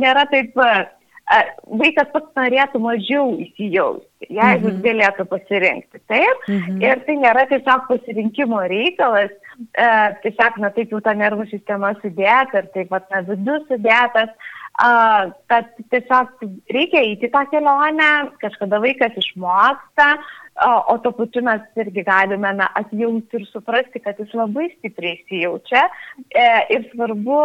nėra 0.04 0.26
taip, 0.32 0.56
e, 0.58 1.40
vaikas 1.82 2.10
pats 2.14 2.30
norėtų 2.38 2.80
mažiau 2.82 3.34
įsijausti, 3.44 4.30
jeigu 4.30 4.70
mhm. 4.70 4.80
galėtų 4.86 5.28
pasirinkti, 5.32 6.02
taip, 6.10 6.46
mhm. 6.48 6.80
ir 6.84 7.04
tai 7.06 7.18
nėra 7.24 7.46
tiesiog 7.52 7.88
pasirinkimo 7.90 8.62
reikalas, 8.72 9.34
e, 9.72 9.90
tiesiog, 10.24 10.62
na, 10.64 10.72
taip 10.76 10.94
jau 10.94 11.02
ta 11.04 11.16
nervų 11.18 11.48
sistema 11.52 11.94
sudėta 12.02 12.64
ir 12.64 12.70
taip 12.76 12.92
pat, 12.94 13.08
na, 13.12 13.24
vidus 13.28 13.66
sudėtas, 13.70 14.32
kad 14.78 15.70
tiesiog 15.90 16.44
reikia 16.74 17.00
įti 17.12 17.30
tą 17.32 17.44
kelionę, 17.50 18.10
kažkada 18.42 18.78
vaikas 18.84 19.16
išmoksta, 19.18 20.12
O, 20.66 20.96
to 20.98 21.12
pačiu 21.14 21.42
mes 21.46 21.62
irgi 21.78 22.02
galime 22.02 22.50
na, 22.58 22.66
atjauti 22.74 23.38
ir 23.38 23.44
suprasti, 23.46 24.00
kad 24.02 24.18
jis 24.18 24.32
labai 24.34 24.64
stipriai 24.72 25.20
įsijaučia 25.20 25.84
e, 25.86 26.46
ir 26.74 26.88
svarbu 26.90 27.42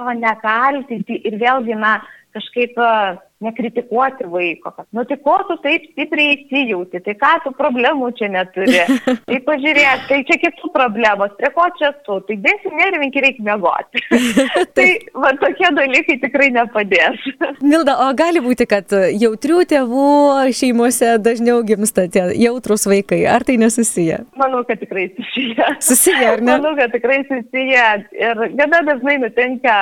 to 0.00 0.14
nekaltinti 0.20 1.18
ir 1.28 1.36
vėlgi 1.42 1.76
na, 1.76 1.98
kažkaip 2.34 2.78
nekritikuoti 3.44 4.24
vaiko, 4.30 4.70
kad, 4.70 4.86
nu 4.92 5.04
tai 5.04 5.16
ko 5.24 5.34
tu 5.48 5.56
taip 5.64 5.84
stipriai 5.90 6.36
įsijauti, 6.36 7.00
tai 7.04 7.14
ką 7.20 7.32
tu 7.44 7.52
problemų 7.58 8.10
čia 8.18 8.30
neturi, 8.32 8.78
tai 9.28 9.40
pažiūrėk, 9.48 10.06
tai 10.08 10.20
čia 10.28 10.38
kitų 10.42 10.70
problemos, 10.74 11.34
prie 11.40 11.50
ko 11.56 11.66
čia 11.78 11.90
tu, 12.06 12.18
tai 12.28 12.38
desinervinki 12.44 13.24
reikia 13.24 13.46
mėgoti. 13.48 14.04
tai 14.78 14.88
va 15.24 15.34
tokie 15.42 15.70
dalykai 15.78 16.18
tikrai 16.22 16.50
nepadės. 16.54 17.26
Milda, 17.72 17.98
o 18.06 18.08
gali 18.16 18.42
būti, 18.44 18.68
kad 18.70 18.94
jautrių 18.94 19.64
tėvų 19.74 20.08
šeimose 20.54 21.16
dažniau 21.24 21.60
gimsta 21.66 22.06
tie 22.12 22.28
jautrus 22.38 22.88
vaikai, 22.90 23.24
ar 23.30 23.44
tai 23.46 23.58
nesusiję? 23.60 24.22
Manau, 24.40 24.64
kad 24.68 24.80
tikrai 24.82 25.10
susiję. 25.18 25.68
Susiję, 25.84 26.30
ar 26.36 26.44
ne? 26.44 26.54
Manau, 26.54 26.74
kad 26.78 26.94
tikrai 26.94 27.22
susiję 27.28 27.90
ir 28.14 28.46
gana 28.56 28.82
dažnai 28.86 29.18
nutinka 29.26 29.78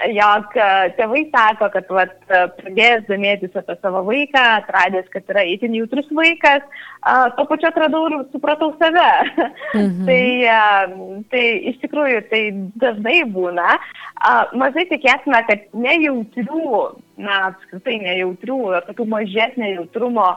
jog 0.00 0.56
e, 0.56 0.68
tėvai 0.96 1.22
sako, 1.30 1.68
kad 1.74 1.90
vat, 1.92 2.14
e, 2.28 2.40
pradėjęs 2.58 3.04
domėtis 3.08 3.56
apie 3.58 3.76
savo 3.80 4.02
vaiką, 4.06 4.42
atradęs, 4.62 5.08
kad 5.12 5.28
yra 5.30 5.44
itin 5.48 5.76
jautrus 5.76 6.08
vaikas, 6.16 6.64
a, 7.02 7.30
to 7.36 7.44
pačiu 7.50 7.68
atradau 7.70 8.04
ir 8.08 8.18
supratau 8.34 8.72
save. 8.80 9.10
Mhm. 9.72 10.04
tai, 10.04 10.24
a, 10.52 11.20
tai 11.32 11.42
iš 11.70 11.78
tikrųjų 11.84 12.18
tai 12.28 12.40
dažnai 12.80 13.22
būna. 13.32 13.76
A, 14.20 14.32
mažai 14.58 14.84
tikėtina, 14.90 15.40
kad 15.48 15.64
nejautrių, 15.72 16.82
na, 17.24 17.38
apskritai 17.52 17.96
nejautrių, 18.02 18.58
tokių 18.90 19.06
mažesnio 19.14 19.70
jautrumo 19.78 20.28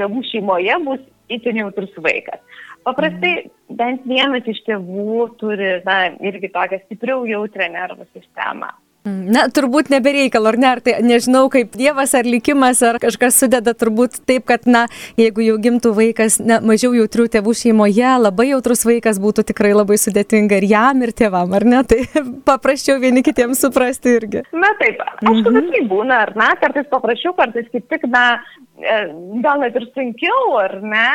tėvų 0.00 0.24
šeimoje 0.28 0.76
bus 0.84 1.02
itin 1.32 1.62
jautrus 1.62 1.94
vaikas. 2.04 2.42
Paprastai 2.84 3.32
mhm. 3.38 3.76
bent 3.80 4.06
vienas 4.08 4.48
iš 4.50 4.60
tėvų 4.68 5.26
turi, 5.40 5.74
na, 5.88 5.98
irgi 6.20 6.52
tokią 6.52 6.82
stipriau 6.84 7.24
jautrę 7.30 7.70
nervų 7.72 8.08
sistemą. 8.12 8.72
Na, 9.02 9.48
turbūt 9.50 9.88
nebereikalo, 9.90 10.52
ar 10.52 10.56
ne, 10.62 10.66
ar 10.76 10.80
tai 10.84 10.92
nežinau, 11.02 11.48
kaip 11.50 11.72
Dievas 11.74 12.12
ar 12.14 12.26
likimas, 12.28 12.78
ar 12.86 13.00
kažkas 13.02 13.34
sudeda 13.40 13.74
turbūt 13.74 14.20
taip, 14.30 14.44
kad, 14.46 14.68
na, 14.70 14.84
jeigu 15.18 15.42
jau 15.42 15.56
gimtų 15.64 15.90
vaikas 15.96 16.38
ne, 16.38 16.60
mažiau 16.62 16.92
jautrių 16.94 17.26
tėvų 17.34 17.54
šeimoje, 17.58 18.12
labai 18.22 18.52
jautrus 18.52 18.84
vaikas 18.86 19.18
būtų 19.22 19.46
tikrai 19.50 19.72
labai 19.74 19.98
sudėtinga 19.98 20.60
ir 20.60 20.68
jam, 20.70 21.02
ir 21.02 21.10
tėvam, 21.18 21.50
ar 21.58 21.66
ne, 21.66 21.82
tai 21.90 22.04
paprasčiau 22.46 23.00
vieni 23.02 23.24
kitiems 23.26 23.64
suprasti 23.66 24.14
irgi. 24.20 24.44
Na 24.54 24.70
taip, 24.78 25.02
aišku, 25.02 25.50
mhm. 25.50 25.72
tai 25.74 25.82
būna, 25.90 26.22
ar 26.28 26.34
ne, 26.38 26.52
kartais 26.62 26.86
paprasčiau, 26.92 27.34
kartais 27.38 27.66
kaip 27.74 27.90
tik, 27.90 28.06
na, 28.12 28.38
gal 28.80 29.60
net 29.60 29.76
ir 29.76 29.86
sunkiau, 29.92 30.56
ar 30.58 30.78
ne, 30.80 31.08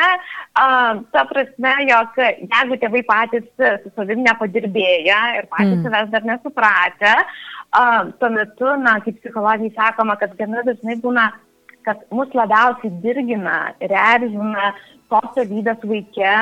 a, 0.54 0.66
ta 1.12 1.24
prasme, 1.28 1.74
jog 1.88 2.20
jeigu 2.22 2.78
tėvai 2.82 3.02
patys 3.08 3.48
su 3.82 3.92
savim 3.96 4.22
nepadirbėja 4.24 5.20
ir 5.40 5.50
patys 5.50 5.80
mm. 5.80 5.84
savęs 5.86 6.12
dar 6.14 6.28
nesupratę, 6.28 7.14
tuo 8.20 8.30
metu, 8.30 8.70
na, 8.84 8.98
kaip 9.04 9.18
psichologijai 9.20 9.74
sakoma, 9.76 10.16
kad 10.20 10.36
gana 10.38 10.62
dažnai 10.66 10.96
būna, 11.02 11.28
kad 11.86 12.00
mus 12.14 12.32
labiausiai 12.36 12.94
dirgina 13.02 13.74
ir 13.82 13.92
erzina 13.92 14.72
tos 15.10 15.28
savybės 15.34 15.82
vaikė, 15.82 16.34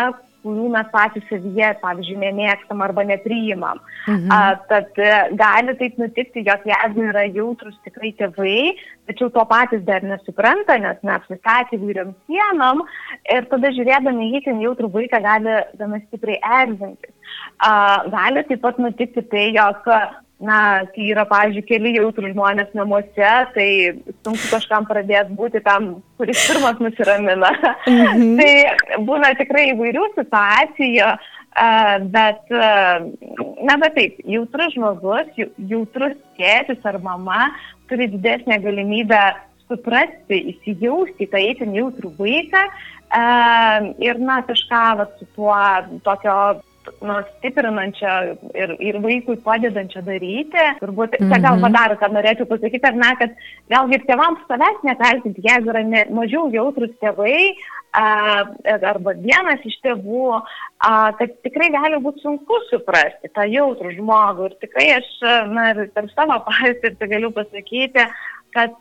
kurių 0.47 0.69
mes 0.73 0.91
patys 0.93 1.25
savyje, 1.31 1.71
pavyzdžiui, 1.83 2.19
nemėgstam 2.23 2.83
arba 2.87 3.05
nepriimam. 3.09 3.81
Mhm. 4.07 4.33
A, 4.33 4.41
tad 4.71 5.01
e, 5.03 5.13
gali 5.39 5.75
taip 5.81 5.99
nutikti, 6.01 6.45
jog 6.47 6.67
jeigu 6.71 7.07
yra 7.11 7.27
jautrus 7.27 7.77
tikrai 7.87 8.13
tėvai, 8.21 8.77
tačiau 9.11 9.31
to 9.35 9.45
patys 9.51 9.83
dar 9.89 10.07
nesupranta, 10.07 10.79
nes 10.83 11.03
neapsistatė 11.07 11.79
įvairiam 11.79 12.15
sienom 12.29 12.85
ir 13.35 13.49
tada 13.51 13.73
žiūrėdami 13.75 14.31
į 14.39 14.45
ten 14.47 14.63
jautrų 14.65 14.93
vaiką 14.95 15.23
gali 15.25 15.59
gana 15.81 16.01
stipriai 16.07 16.39
erzintis. 16.63 17.15
A, 17.59 17.73
gali 18.13 18.47
taip 18.47 18.63
pat 18.63 18.79
nutikti 18.83 19.27
tai, 19.33 19.51
jog 19.57 19.91
na, 20.41 20.85
kai 20.93 21.09
yra, 21.13 21.25
pavyzdžiui, 21.29 21.65
keli 21.69 21.95
jautrų 21.97 22.33
žmonės 22.35 22.75
namuose, 22.77 23.31
tai 23.55 23.69
sunku 24.27 24.51
kažkam 24.51 24.85
pradėti 24.89 25.37
būti 25.39 25.63
tam, 25.65 25.95
kuris 26.21 26.43
pirmas 26.51 26.83
nusiramina. 26.83 27.53
Mhm. 27.89 28.37
tai 28.41 29.01
būna 29.09 29.33
tikrai 29.41 29.71
įvairių 29.73 30.11
situacijų, 30.19 31.09
bet, 32.13 32.53
na, 32.53 33.79
bet 33.81 33.97
taip, 33.97 34.21
jautrus 34.29 34.77
žmogus, 34.77 35.33
jautrus 35.57 36.17
tėtis 36.37 36.85
ar 36.85 37.01
mama 37.01 37.49
turi 37.89 38.11
didesnę 38.13 38.61
galimybę 38.61 39.23
suprasti, 39.71 40.43
įsijausti 40.53 41.25
į 41.25 41.31
tą 41.33 41.41
įtin 41.43 41.75
jautrų 41.75 42.13
vaiką 42.21 42.63
ir, 44.05 44.21
na, 44.21 44.43
kažką 44.47 44.85
va, 45.01 45.09
su 45.17 45.27
tuo 45.35 45.57
tokio 46.05 46.37
nu, 47.03 47.17
stiprinančią 47.37 48.15
ir, 48.55 48.75
ir 48.89 48.99
vaikui 49.05 49.37
padedančią 49.45 50.03
daryti. 50.07 50.67
Turbūt, 50.81 51.17
mm 51.17 51.25
-hmm. 51.25 51.33
čia 51.33 51.43
gal 51.43 51.57
Mhm. 51.57 51.65
padaro, 51.67 51.97
kad 52.01 52.13
norėčiau 52.13 52.47
pasakyti, 52.51 52.87
ar 52.87 52.95
ne, 52.95 53.11
kad 53.21 53.31
vėlgi 53.73 53.95
ir 53.99 54.07
tėvams 54.09 54.47
savęs 54.49 54.85
nekaltinti, 54.89 55.47
jeigu 55.49 55.73
yra 55.73 55.83
ne, 55.83 56.05
mažiau 56.11 56.51
jautrus 56.53 56.93
tėvai, 57.03 57.55
a, 57.93 58.07
arba 58.93 59.13
vienas 59.29 59.61
iš 59.65 59.77
tėvų, 59.85 60.43
a, 60.79 61.13
kad 61.19 61.31
tikrai 61.43 61.71
gali 61.71 62.03
būti 62.05 62.21
sunku 62.23 62.61
suprasti 62.71 63.29
tą 63.35 63.47
jautrų 63.49 63.97
žmogų. 63.99 64.51
Ir 64.51 64.55
tikrai 64.61 64.89
aš, 65.01 65.09
na, 65.49 65.71
ir 65.71 65.91
per 65.95 66.11
savo 66.15 66.41
patirtį 66.49 67.09
galiu 67.09 67.31
pasakyti, 67.31 68.05
kad 68.53 68.75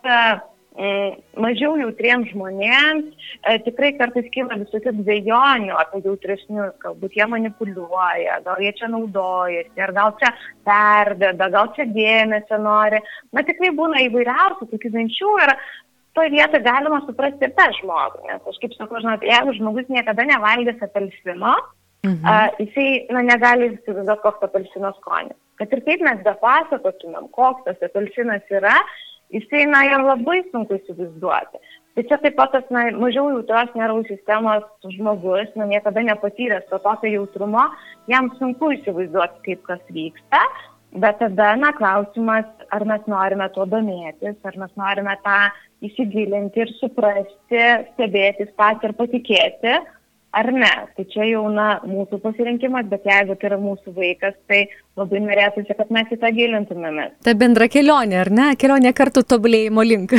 mažiau 1.40 1.78
jautriems 1.80 2.28
žmonėms 2.34 3.06
e, 3.48 3.54
tikrai 3.64 3.94
kartais 3.96 4.28
kyla 4.34 4.58
visokių 4.60 4.92
dviejonių 4.98 5.78
apie 5.80 6.02
jautresnius, 6.04 6.74
galbūt 6.84 7.16
jie 7.16 7.28
manipuliuoja, 7.32 8.42
gal 8.44 8.60
jie 8.60 8.74
čia 8.76 8.90
naudojasi, 8.92 9.72
ar 9.86 9.96
gal 9.96 10.12
čia 10.20 10.34
perdeda, 10.68 11.48
gal 11.54 11.72
čia 11.78 11.88
dėmesio 11.96 12.60
nori. 12.60 13.00
Na 13.32 13.46
tikrai 13.48 13.72
būna 13.78 14.04
įvairiausių 14.10 14.68
tokių 14.74 14.92
minčių 14.98 15.32
ir 15.46 15.56
toje 16.16 16.36
vietoje 16.36 16.64
galima 16.68 17.00
suprasti 17.06 17.48
ir 17.48 17.56
tą 17.56 17.70
žmogų, 17.80 18.28
nes 18.28 18.52
aš 18.52 18.60
kaip 18.60 18.76
sakau, 18.76 19.00
žinot, 19.00 19.24
jeigu 19.24 19.56
žmogus 19.56 19.88
niekada 19.92 20.28
nevalgęs 20.28 20.84
apelsino, 20.84 21.56
Mhm. 22.06 22.22
A, 22.28 22.52
jisai 22.62 23.08
na, 23.10 23.24
negali 23.26 23.72
įsivaizduoti, 23.74 24.22
koks 24.22 24.46
apelsino 24.46 24.92
skonis. 25.00 25.38
Kad 25.58 25.72
ir 25.74 25.82
kaip 25.88 26.04
mes 26.06 26.22
bepasakotumėm, 26.26 27.30
koks 27.34 27.66
tas 27.66 27.82
apelsinas 27.88 28.46
yra, 28.54 28.76
jisai, 29.34 29.66
na, 29.72 29.84
jam 29.90 30.06
labai 30.08 30.42
sunku 30.52 30.78
įsivaizduoti. 30.80 31.62
Tai 31.96 32.04
čia 32.10 32.20
taip 32.20 32.36
pat 32.36 32.52
tas, 32.52 32.66
na, 32.76 32.86
mažiau 33.00 33.30
jautrios 33.32 33.74
nervų 33.80 34.04
sistemos 34.10 34.66
žmogus, 34.98 35.52
na, 35.56 35.68
niekada 35.70 36.04
nepatyręs 36.04 36.68
to 36.70 36.80
tokio 36.84 37.12
jautrumo, 37.14 37.70
jam 38.12 38.30
sunku 38.40 38.74
įsivaizduoti, 38.76 39.44
kaip 39.48 39.62
kas 39.70 39.84
vyksta, 39.96 40.42
bet 41.00 41.22
tada, 41.24 41.54
na, 41.60 41.72
klausimas, 41.78 42.48
ar 42.76 42.86
mes 42.90 43.08
norime 43.12 43.48
tuo 43.56 43.68
domėtis, 43.70 44.36
ar 44.44 44.60
mes 44.60 44.76
norime 44.80 45.16
tą 45.24 45.40
įsigilinti 45.88 46.66
ir 46.66 46.74
suprasti, 46.82 47.64
stebėtis 47.94 48.52
pat 48.60 48.84
ir 48.84 48.96
patikėti, 49.00 49.80
ar 50.36 50.52
ne. 50.54 50.74
Tai 50.98 51.06
čia 51.14 51.28
jau, 51.30 51.46
na, 51.54 51.68
mūsų 51.88 52.20
pasirinkimas, 52.24 52.88
bet 52.92 53.08
jeigu 53.08 53.38
tai 53.40 53.50
yra 53.52 53.60
mūsų 53.62 53.96
vaikas, 53.96 54.36
tai 54.52 54.66
labai 55.00 55.24
norėtųsi, 55.24 55.78
kad 55.80 55.92
mes 55.96 56.12
į 56.14 56.20
tą 56.22 56.32
gilintumėmės. 56.36 57.18
Ta 57.26 57.36
bendra 57.40 57.70
kelionė, 57.72 58.22
ar 58.26 58.32
ne? 58.34 58.52
Kelionė 58.60 58.94
kartu 58.98 59.26
tobulėjimo 59.26 59.86
link. 59.88 60.16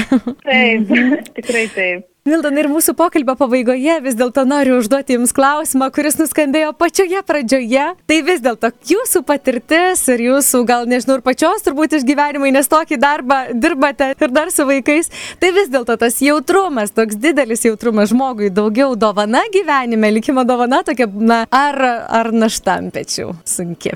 Taip, 0.46 0.92
tikrai 1.38 1.66
taip. 1.76 2.07
Milton, 2.26 2.56
ir 2.58 2.66
mūsų 2.66 2.96
pokalbio 2.98 3.36
pabaigoje 3.38 4.00
vis 4.02 4.16
dėlto 4.18 4.42
noriu 4.50 4.80
užduoti 4.80 5.14
Jums 5.14 5.30
klausimą, 5.36 5.86
kuris 5.94 6.16
nuskambėjo 6.18 6.72
pačioje 6.74 7.20
pradžioje. 7.22 7.84
Tai 8.10 8.16
vis 8.26 8.42
dėlto 8.42 8.72
jūsų 8.90 9.22
patirtis 9.28 10.02
ir 10.10 10.24
jūsų, 10.24 10.64
gal 10.66 10.88
nežinau, 10.90 11.20
ir 11.20 11.22
pačios 11.26 11.62
turbūt 11.62 11.94
išgyvenimai, 12.00 12.50
nes 12.56 12.66
tokį 12.72 12.98
darbą 12.98 13.38
dirbate 13.54 14.10
ir 14.18 14.34
dar 14.34 14.50
su 14.50 14.66
vaikais, 14.66 15.12
tai 15.38 15.52
vis 15.54 15.70
dėlto 15.70 15.94
tas 16.02 16.18
jautrumas, 16.22 16.90
toks 16.96 17.14
didelis 17.22 17.62
jautrumas 17.68 18.10
žmogui, 18.10 18.50
daugiau 18.50 18.98
dovana 18.98 19.44
gyvenime, 19.54 20.10
likimo 20.18 20.42
dovana 20.48 20.82
tokia, 20.82 21.06
na, 21.06 21.44
ar, 21.46 21.78
ar 22.10 22.34
našta 22.34 22.80
ant 22.80 22.94
pečių 22.96 23.30
sunki. 23.46 23.94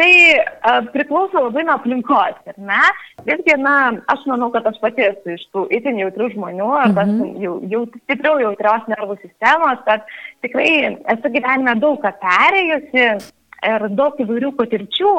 Tai 0.00 0.12
a, 0.64 0.80
priklauso 0.94 1.42
labai 1.44 1.66
nuo 1.66 1.74
aplinkos, 1.76 2.38
ar 2.48 2.56
ne? 2.56 2.84
Visgi, 3.26 3.52
na, 3.60 3.74
aš 4.08 4.22
manau, 4.30 4.48
kad 4.54 4.64
aš 4.70 4.78
pati 4.80 5.04
esu 5.04 5.34
iš 5.34 5.42
tų 5.52 5.66
itin 5.76 5.98
jautrių 6.00 6.30
žmonių, 6.32 6.68
ar 6.80 6.94
tas 6.96 7.10
jau, 7.42 7.58
jau 7.68 7.82
stipriau 8.06 8.38
jautrios 8.40 8.86
nervų 8.88 9.18
sistemos, 9.20 9.82
kad 9.84 10.06
tikrai 10.46 10.70
esu 11.12 11.32
gyvenime 11.34 11.76
daug 11.82 12.00
ką 12.00 12.14
perėjusi 12.22 13.04
ir 13.68 13.84
daug 13.98 14.22
įvairių 14.24 14.54
patirčių. 14.56 15.12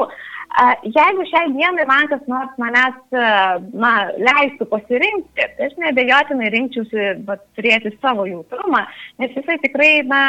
A, 0.51 0.65
Jeigu 0.83 1.27
šiai 1.29 1.53
dienai 1.53 1.85
man 1.87 2.09
kas 2.09 2.25
nors 2.31 2.57
manęs, 2.63 2.97
a, 3.13 3.59
na, 3.83 3.91
leistų 4.17 4.65
pasirinkti, 4.71 5.45
tai 5.59 5.69
aš 5.69 5.77
nebejotinai 5.83 6.49
rinkčiausi 6.55 7.11
turėti 7.29 7.93
savo 7.99 8.25
jautrumą, 8.25 8.81
nes 9.21 9.37
jisai 9.37 9.61
tikrai, 9.61 9.93
na, 10.09 10.23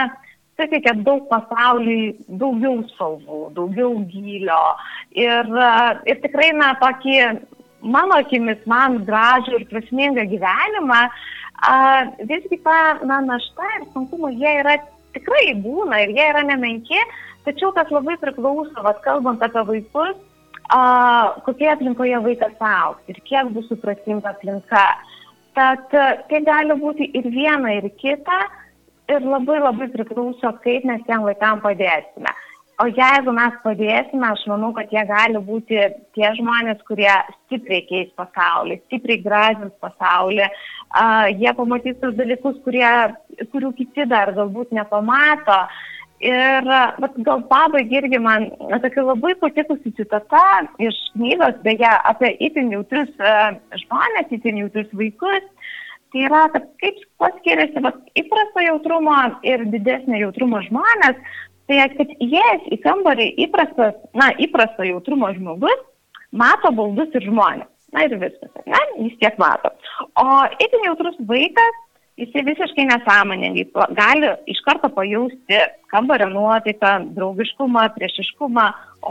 suteikia 0.59 0.95
daug 1.07 1.27
pasauliui, 1.31 2.13
daugiau 2.41 2.83
spalvų, 2.93 3.43
daugiau 3.57 3.97
gylio. 4.11 4.63
Ir, 5.17 5.49
ir 6.09 6.23
tikrai, 6.25 6.53
na, 6.57 6.73
tokį, 6.81 7.19
mano 7.83 8.19
akimis, 8.23 8.61
man 8.71 9.01
gražų 9.07 9.61
ir 9.61 9.69
prasmingą 9.71 10.27
gyvenimą, 10.31 11.03
a, 11.63 11.77
visgi 12.29 12.61
ta, 12.65 12.99
na, 13.07 13.23
našta 13.27 13.69
ir 13.79 13.89
sunkumai, 13.93 14.35
jie 14.41 14.59
yra 14.63 14.79
tikrai 15.17 15.53
būna 15.63 16.05
ir 16.05 16.15
jie 16.17 16.29
yra 16.31 16.45
nemenki, 16.49 17.01
tačiau 17.47 17.73
tas 17.77 17.91
labai 17.93 18.19
priklauso, 18.21 18.77
vad 18.85 19.01
kalbant 19.05 19.43
apie 19.45 19.65
vaikus, 19.69 20.21
a, 20.69 20.83
kokie 21.47 21.73
aplinkoje 21.73 22.21
vaikas 22.25 22.61
auks 22.61 23.13
ir 23.13 23.21
kiek 23.29 23.51
bus 23.57 23.69
supratinga 23.73 24.37
aplinka. 24.37 24.87
Tad 25.53 25.91
tai 25.93 26.39
gali 26.47 26.73
būti 26.81 27.11
ir 27.13 27.27
viena, 27.29 27.75
ir 27.77 27.91
kita 28.01 28.39
ir 29.13 29.29
labai 29.29 29.61
labai 29.61 29.91
priklauso, 29.93 30.55
kaip 30.65 30.89
mes 30.89 31.05
tiem 31.09 31.27
vaikam 31.29 31.61
padėsime. 31.65 32.33
O 32.81 32.87
jeigu 32.89 33.31
mes 33.37 33.57
padėsime, 33.63 34.25
aš 34.27 34.43
manau, 34.51 34.73
kad 34.75 34.91
jie 34.91 35.03
gali 35.07 35.41
būti 35.45 35.77
tie 36.17 36.31
žmonės, 36.39 36.81
kurie 36.89 37.13
stipriai 37.45 37.85
keis 37.87 38.09
pasaulį, 38.19 38.79
stipriai 38.87 39.21
gražins 39.23 39.75
pasaulį, 39.85 40.49
uh, 40.49 41.29
jie 41.31 41.53
pamatys 41.59 42.01
tos 42.01 42.17
dalykus, 42.19 42.57
kurie, 42.65 42.89
kurių 43.53 43.75
kiti 43.79 44.09
dar 44.11 44.33
galbūt 44.39 44.73
nepamato. 44.75 45.61
Ir 46.23 46.67
vat, 47.03 47.15
gal 47.27 47.45
pabaigai 47.51 48.01
irgi 48.01 48.19
man 48.23 48.49
tokia 48.83 49.05
labai 49.05 49.35
patikusi 49.41 49.91
citata 49.99 50.43
iš 50.79 50.99
knygos, 51.17 51.59
beje, 51.67 51.91
apie 52.11 52.31
itin 52.49 52.71
jautrius 52.73 53.11
uh, 53.21 53.53
žmonės, 53.85 54.33
itin 54.39 54.63
jautrius 54.63 54.91
vaikus. 54.97 55.73
Tai 56.13 56.25
yra, 56.29 56.43
kaip 56.53 56.99
kuo 57.17 57.31
skiriasi 57.39 57.81
vat, 57.85 57.97
įprasto 58.21 58.65
jautrumo 58.65 59.17
ir 59.49 59.65
didesnio 59.73 60.19
jautrumo 60.27 60.61
žmonės, 60.67 61.17
tai 61.71 61.87
kad 61.97 62.11
įėjęs 62.21 62.67
į 62.75 62.79
kambarį 62.85 63.29
įprastas, 63.47 63.97
na, 64.19 64.29
įprasto 64.45 64.85
jautrumo 64.85 65.31
žmogus 65.39 65.81
mato 66.33 66.73
baldus 66.77 67.15
ir 67.17 67.25
žmonės. 67.29 67.69
Na 67.93 68.07
ir 68.07 68.17
viskas, 68.17 68.53
ne, 68.65 68.79
jis 69.05 69.17
tiek 69.21 69.35
mato. 69.41 69.69
O 70.21 70.27
itin 70.65 70.87
jautrus 70.87 71.17
vaikas, 71.29 71.81
jisai 72.21 72.43
visiškai 72.45 72.85
nesąmoningai 72.91 73.65
gali 73.97 74.29
iš 74.53 74.61
karto 74.67 74.89
pajausti 74.97 75.59
kambario 75.93 76.29
nuotaiką, 76.29 76.91
draugiškumą, 77.17 77.83
priešiškumą, 77.97 78.65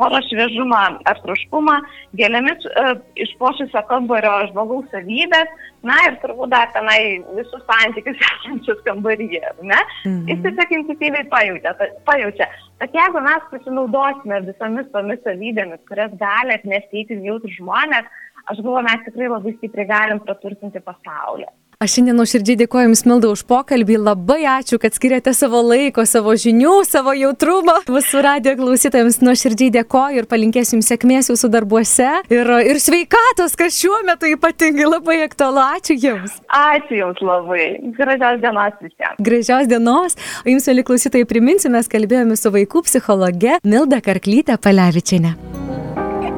oro 0.05 0.19
šviežumą 0.27 0.81
ar 1.09 1.19
truškumą, 1.25 1.75
gėlėmis 2.17 2.65
uh, 2.69 2.93
išpošusio 3.25 3.81
kambario 3.89 4.33
žmogaus 4.51 4.87
savybės, 4.93 5.49
na 5.85 5.97
ir 6.07 6.17
turbūt 6.23 6.53
dar 6.53 6.69
tenai 6.75 7.19
visus 7.37 7.63
santykius 7.69 8.21
esančius 8.29 8.81
kambaryje, 8.87 9.43
ne? 9.61 9.81
Mhm. 10.05 10.27
Jis 10.31 10.43
tiesiog 10.45 10.75
intuityviai 10.79 11.29
pajaučia. 11.33 11.75
pajaučia. 12.09 12.49
Bet 12.81 12.97
jeigu 12.97 13.21
mes 13.25 13.49
pasinaudosime 13.53 14.43
visomis 14.49 14.93
tomis 14.93 15.21
savybėmis, 15.25 15.81
kurias 15.89 16.13
gali 16.21 16.57
atnešti 16.57 17.03
įtin 17.03 17.25
jautrus 17.25 17.57
žmonės, 17.57 18.09
aš 18.49 18.61
galvoju, 18.61 18.87
mes 18.87 19.03
tikrai 19.05 19.29
labai 19.29 19.57
stipriai 19.57 19.89
galim 19.89 20.23
praturtinti 20.25 20.81
pasaulį. 20.85 21.49
Aš 21.81 21.95
šiandien 21.95 22.19
nuoširdžiai 22.19 22.59
dėkoju 22.59 22.85
Jums, 22.85 23.01
Milda, 23.09 23.29
už 23.33 23.41
pokalbį. 23.49 23.95
Labai 24.05 24.43
ačiū, 24.45 24.77
kad 24.77 24.93
skiriate 24.93 25.31
savo 25.33 25.63
laiko, 25.65 26.03
savo 26.05 26.35
žinių, 26.37 26.75
savo 26.85 27.15
jautrumą. 27.17 27.79
Mūsų 27.89 28.21
radio 28.21 28.53
klausytojams 28.59 29.17
nuoširdžiai 29.25 29.73
dėkoju 29.79 30.21
ir 30.21 30.27
palinkėsiu 30.29 30.75
Jums 30.77 30.91
sėkmės 30.91 31.31
Jūsų 31.31 31.49
darbuose 31.55 32.11
ir, 32.29 32.51
ir 32.69 32.81
sveikatos, 32.85 33.57
kas 33.57 33.79
šiuo 33.81 33.97
metu 34.05 34.29
ypatingai 34.29 34.85
labai 34.91 35.17
aktualu. 35.25 35.63
Ačiū 35.79 35.97
Jums. 35.97 36.37
Ačiū 36.53 37.01
Jums 37.01 37.25
labai. 37.25 37.65
Gražios 37.97 38.45
dienos 38.45 38.77
visiems. 38.85 39.17
Gražios 39.31 39.73
dienos. 39.73 40.19
O 40.45 40.53
Jums, 40.53 40.69
mėly 40.69 40.85
klausytojai, 40.85 41.25
priminsiu, 41.33 41.73
mes 41.73 41.89
kalbėjome 41.89 42.37
su 42.37 42.53
vaikų 42.53 42.85
psichologe 42.91 43.57
Milda 43.65 44.03
Karklytė 44.05 44.61
Palevičinė. 44.61 45.33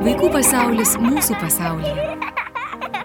Vaikų 0.08 0.32
pasaulis 0.40 0.96
mūsų 1.04 1.36
pasaulyje. 1.44 2.13